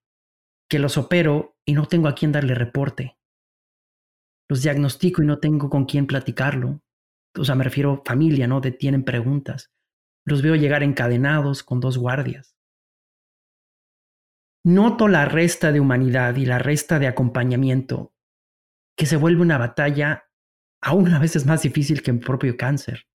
[0.70, 3.18] que los opero y no tengo a quién darle reporte.
[4.48, 6.82] Los diagnostico y no tengo con quién platicarlo.
[7.38, 8.62] O sea, me refiero familia, ¿no?
[8.62, 9.72] De tienen preguntas.
[10.26, 12.56] Los veo llegar encadenados con dos guardias
[14.64, 18.14] noto la resta de humanidad y la resta de acompañamiento
[18.98, 20.26] que se vuelve una batalla
[20.82, 23.08] aún a veces más difícil que el propio cáncer.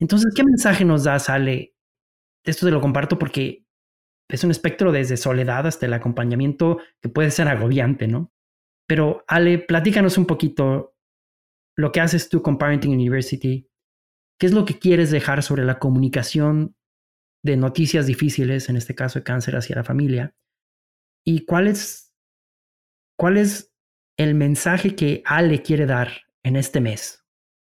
[0.00, 1.74] Entonces, ¿qué mensaje nos da, Sale?
[2.44, 3.66] Esto te lo comparto porque
[4.28, 8.32] es un espectro desde soledad hasta el acompañamiento que puede ser agobiante, ¿no?
[8.86, 10.94] Pero Ale, platícanos un poquito
[11.76, 13.68] lo que haces tú con Parenting University.
[14.38, 16.76] ¿Qué es lo que quieres dejar sobre la comunicación
[17.42, 20.34] de noticias difíciles, en este caso de cáncer hacia la familia.
[21.24, 22.14] ¿Y cuál es,
[23.16, 23.74] cuál es
[24.18, 26.10] el mensaje que Ale quiere dar
[26.42, 27.24] en este mes?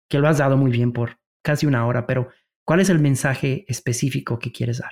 [0.09, 2.29] Que lo has dado muy bien por casi una hora, pero
[2.65, 4.91] ¿cuál es el mensaje específico que quieres dar?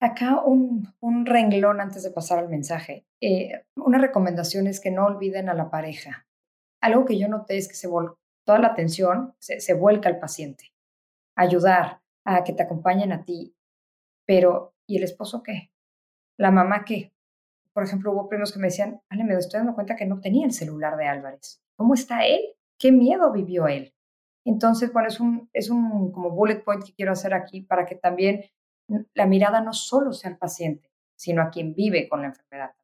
[0.00, 3.04] Acá un, un renglón antes de pasar al mensaje.
[3.20, 6.26] Eh, una recomendación es que no olviden a la pareja.
[6.80, 7.88] Algo que yo noté es que se
[8.44, 10.72] toda la atención se, se vuelca al paciente.
[11.36, 13.56] Ayudar a que te acompañen a ti,
[14.24, 15.70] pero, ¿y el esposo qué?
[16.38, 17.12] ¿La mamá qué?
[17.72, 20.46] Por ejemplo, hubo primos que me decían, Ale, me estoy dando cuenta que no tenía
[20.46, 21.60] el celular de Álvarez.
[21.76, 22.40] ¿Cómo está él?
[22.78, 23.94] ¿Qué miedo vivió él?
[24.44, 27.96] Entonces, bueno, es un, es un como bullet point que quiero hacer aquí para que
[27.96, 28.44] también
[29.14, 32.74] la mirada no solo sea al paciente, sino a quien vive con la enfermedad,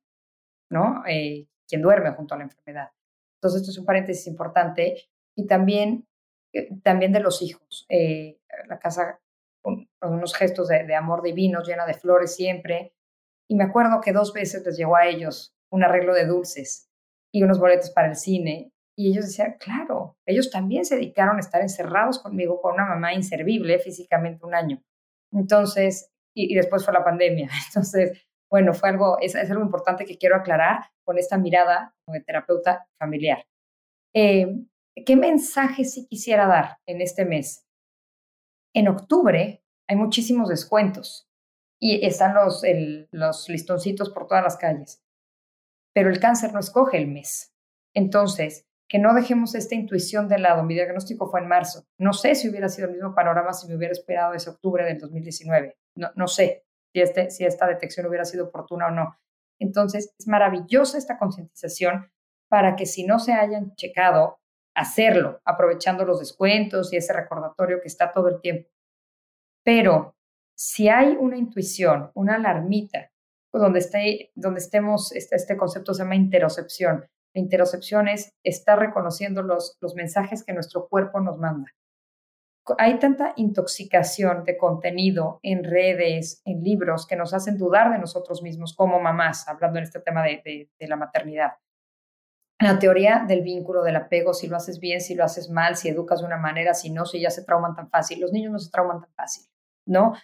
[0.70, 1.02] ¿no?
[1.06, 2.90] Eh, quien duerme junto a la enfermedad.
[3.36, 4.96] Entonces, esto es un paréntesis importante.
[5.36, 6.06] Y también,
[6.52, 7.86] eh, también de los hijos.
[7.88, 8.38] Eh,
[8.68, 9.20] la casa
[10.02, 12.94] unos gestos de, amor divino, llena de flores siempre.
[13.48, 16.90] Y me acuerdo que dos veces les llegó a ellos un arreglo de dulces
[17.32, 18.72] y unos boletos para el cine.
[18.96, 23.14] Y ellos decían, claro, ellos también se dedicaron a estar encerrados conmigo con una mamá
[23.14, 24.82] inservible físicamente un año.
[25.34, 27.50] Entonces, y, después fue la pandemia.
[27.68, 32.24] Entonces, bueno, fue algo, es, algo importante que quiero aclarar con esta mirada como de
[32.24, 33.44] terapeuta familiar.
[34.14, 34.46] Eh,
[35.04, 37.66] ¿Qué mensaje sí quisiera dar en este mes?
[38.74, 41.28] En octubre hay muchísimos descuentos
[41.80, 42.62] y están los,
[43.10, 45.02] los listoncitos por todas las calles,
[45.92, 47.52] pero el cáncer no escoge el mes.
[47.92, 50.62] Entonces, que no dejemos esta intuición de lado.
[50.62, 51.84] Mi diagnóstico fue en marzo.
[51.98, 55.00] No sé si hubiera sido el mismo panorama si me hubiera esperado ese octubre del
[55.00, 55.76] 2019.
[55.96, 59.18] No, no sé si, este, si esta detección hubiera sido oportuna o no.
[59.58, 62.08] Entonces, es maravillosa esta concientización
[62.48, 64.38] para que si no se hayan checado,
[64.76, 68.70] hacerlo, aprovechando los descuentos y ese recordatorio que está todo el tiempo.
[69.64, 70.14] Pero
[70.56, 73.10] si hay una intuición, una alarmita,
[73.52, 79.42] donde, esté, donde estemos, este, este concepto se llama interocepción, la interocepción es estar reconociendo
[79.42, 81.68] los, mensajes que nuestro cuerpo nos manda.
[82.78, 88.42] Hay tanta intoxicación de contenido en redes, en libros, que nos hacen dudar de nosotros
[88.42, 91.52] mismos como mamás, hablando en este tema de, de, la maternidad.
[92.60, 95.88] La teoría del vínculo, del apego, si lo haces bien, si lo haces mal, si
[95.88, 98.20] educas de una manera, si no, si ya se trauman tan fácil.
[98.20, 99.44] Los niños no se trauman tan fácil,
[99.86, 100.14] ¿no?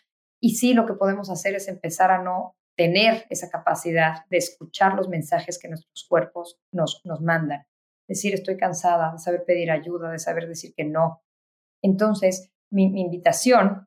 [0.41, 4.95] Y sí, lo que podemos hacer es empezar a no tener esa capacidad de escuchar
[4.95, 7.67] los mensajes que nuestros cuerpos nos, nos mandan.
[8.09, 11.23] Decir, estoy cansada, de saber pedir ayuda, de saber decir que no.
[11.83, 13.87] Entonces, mi, invitación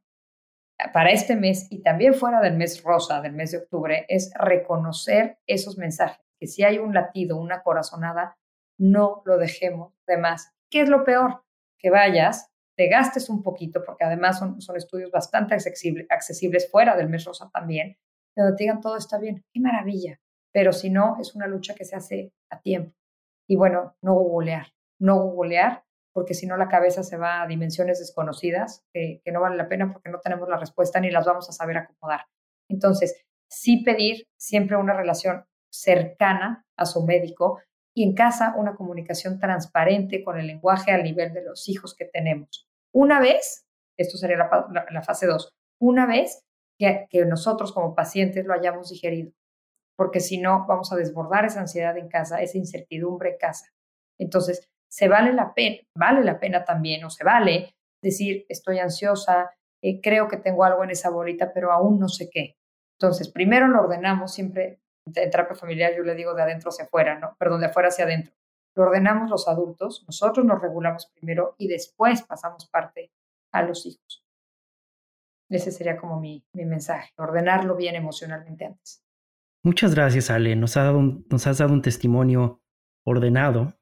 [0.91, 5.38] para este mes y también fuera del mes rosa, del mes de octubre, es reconocer
[5.47, 8.38] esos mensajes, que si hay un latido, una corazonada,
[8.77, 10.51] no lo dejemos de más.
[10.69, 11.43] ¿Qué es lo peor?
[11.79, 16.95] Que vayas, te gastes un poquito, porque además son, son estudios bastante accesibles, accesibles fuera
[16.95, 17.97] del mes rosa también,
[18.36, 20.19] donde digan todo está bien, qué maravilla.
[20.51, 22.95] Pero si no, es una lucha que se hace a tiempo.
[23.47, 24.67] Y bueno, no googlear,
[24.99, 29.57] no googlear, porque si no la cabeza se va a dimensiones desconocidas que, no vale
[29.57, 32.25] la pena porque no tenemos la respuesta ni las vamos a saber acomodar.
[32.69, 37.59] Entonces, sí pedir siempre una relación cercana a su médico
[37.95, 42.05] y en casa una comunicación transparente con el lenguaje al nivel de los hijos que
[42.05, 42.67] tenemos.
[42.93, 43.65] Una vez,
[43.97, 45.49] esto sería la, la fase 2,
[45.81, 46.43] una vez
[47.09, 49.31] que, nosotros como pacientes lo hayamos digerido,
[49.97, 53.67] porque si no, vamos a desbordar esa ansiedad en casa, esa incertidumbre en casa.
[54.19, 59.51] Entonces, se vale la pena, vale la pena también, o se vale decir, estoy ansiosa,
[59.81, 62.55] eh, creo que tengo algo en esa bolita, pero aún no sé qué.
[62.99, 67.19] Entonces, primero lo ordenamos, siempre en terapia familiar yo le digo de adentro hacia afuera,
[67.19, 67.36] ¿no?
[67.38, 68.34] Perdón, de afuera hacia adentro.
[68.75, 73.11] Lo ordenamos los adultos, nosotros nos regulamos primero y después pasamos parte
[73.51, 74.22] a los hijos.
[75.53, 79.03] Ese sería como mi, mensaje, ordenarlo bien emocionalmente antes.
[79.63, 80.55] Muchas gracias, Ale.
[80.55, 82.63] Nos, ha dado nos has dado un testimonio
[83.05, 83.79] ordenado.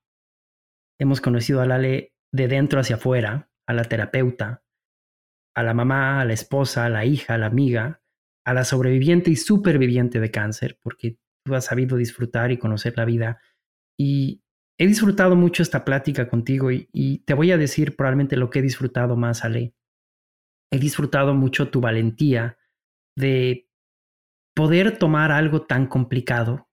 [0.99, 4.63] Hemos conocido a Ale de dentro hacia afuera, a la terapeuta,
[5.55, 8.01] a la mamá, a la esposa, a la hija, a la amiga,
[8.45, 13.05] a la sobreviviente y superviviente de cáncer, porque tú has sabido disfrutar y conocer la
[13.05, 13.39] vida.
[13.97, 14.43] Y
[14.77, 18.59] he disfrutado mucho esta plática contigo y, y te voy a decir probablemente lo que
[18.59, 19.73] he disfrutado más, Ale
[20.71, 22.57] he disfrutado mucho tu valentía
[23.15, 23.69] de
[24.55, 26.69] poder tomar algo tan complicado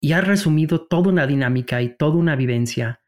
[0.00, 3.04] y has resumido toda una dinámica y toda una vivencia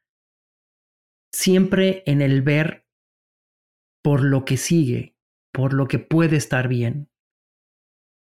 [1.32, 2.86] siempre en el ver
[4.02, 5.16] por lo que sigue,
[5.52, 7.10] por lo que puede estar bien,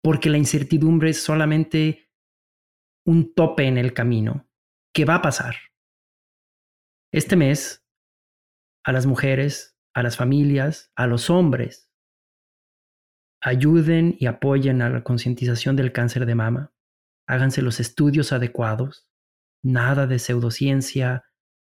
[0.03, 2.11] porque la incertidumbre es solamente
[3.07, 4.49] un tope en el camino
[4.95, 5.57] que va a pasar.
[7.13, 7.85] Este mes,
[8.85, 11.91] a las mujeres, a las familias, a los hombres.
[13.41, 16.73] Ayuden y apoyen a la concientización del cáncer de mama.
[17.27, 19.09] Háganse los estudios adecuados.
[19.63, 21.25] Nada de pseudociencia,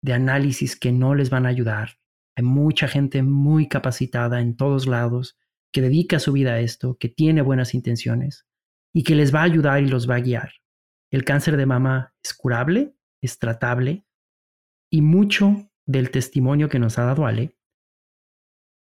[0.01, 1.99] de análisis que no les van a ayudar.
[2.35, 5.37] Hay mucha gente muy capacitada en todos lados
[5.71, 8.47] que dedica su vida a esto, que tiene buenas intenciones
[8.93, 10.51] y que les va a ayudar y los va a guiar.
[11.11, 14.05] El cáncer de mama es curable, es tratable
[14.89, 17.56] y mucho del testimonio que nos ha dado Ale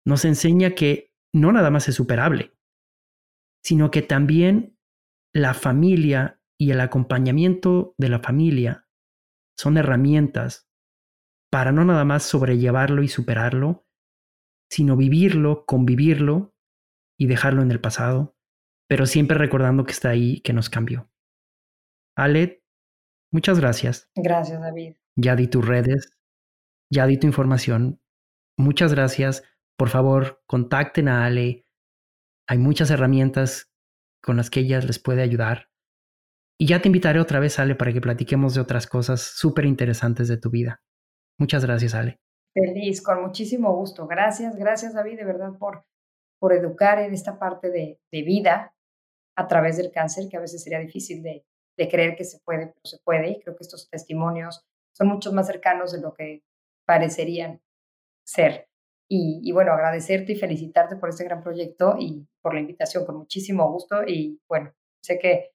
[0.08, 2.56] nos enseña que no nada más es superable,
[3.62, 4.78] sino que también
[5.34, 8.88] la familia y el acompañamiento de la familia
[9.58, 10.66] son herramientas
[11.52, 13.86] para no nada más sobrellevarlo y superarlo,
[14.70, 16.54] sino vivirlo, convivirlo
[17.18, 18.34] y dejarlo en el pasado,
[18.88, 21.10] pero siempre recordando que está ahí, que nos cambió.
[22.16, 22.64] Ale,
[23.30, 24.10] muchas gracias.
[24.16, 24.94] Gracias, David.
[25.16, 26.16] Ya di tus redes,
[26.90, 28.00] ya di tu información.
[28.56, 29.44] Muchas gracias
[29.78, 31.64] por favor, contacten a Ale.
[32.48, 33.70] Hay muchas herramientas
[34.20, 35.68] con las que ella les puede ayudar.
[36.60, 40.26] Y ya te invitaré otra vez, Ale, para que platiquemos de otras cosas súper interesantes
[40.26, 40.82] de tu vida.
[41.38, 42.18] Muchas gracias, Ale.
[42.52, 44.08] Feliz, con muchísimo gusto.
[44.08, 45.84] Gracias, gracias, David, de verdad, por,
[46.40, 48.74] por educar en esta parte de, de vida
[49.36, 52.66] a través del cáncer, que a veces sería difícil de, de creer que se puede,
[52.66, 53.30] pero se puede.
[53.30, 56.42] Y creo que estos testimonios son mucho más cercanos de lo que
[56.84, 57.62] parecerían
[58.26, 58.67] ser.
[59.10, 63.16] Y, y, bueno, agradecerte y felicitarte por este gran proyecto y por la invitación, con
[63.16, 64.02] muchísimo gusto.
[64.06, 65.52] Y bueno, sé que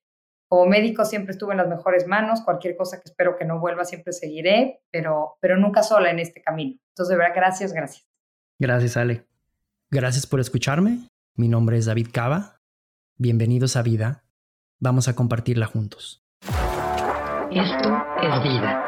[0.54, 3.86] como médico siempre estuve en las mejores manos, cualquier cosa que espero que no vuelva
[3.86, 6.80] siempre seguiré, pero, pero nunca sola en este camino.
[6.90, 8.08] Entonces, de verdad, gracias, gracias.
[8.60, 9.26] Gracias, Ale.
[9.90, 11.08] Gracias por escucharme.
[11.36, 12.62] Mi nombre es David Cava.
[13.18, 14.24] Bienvenidos a Vida.
[14.80, 16.24] Vamos a compartirla juntos.
[17.52, 18.88] Esto es vida.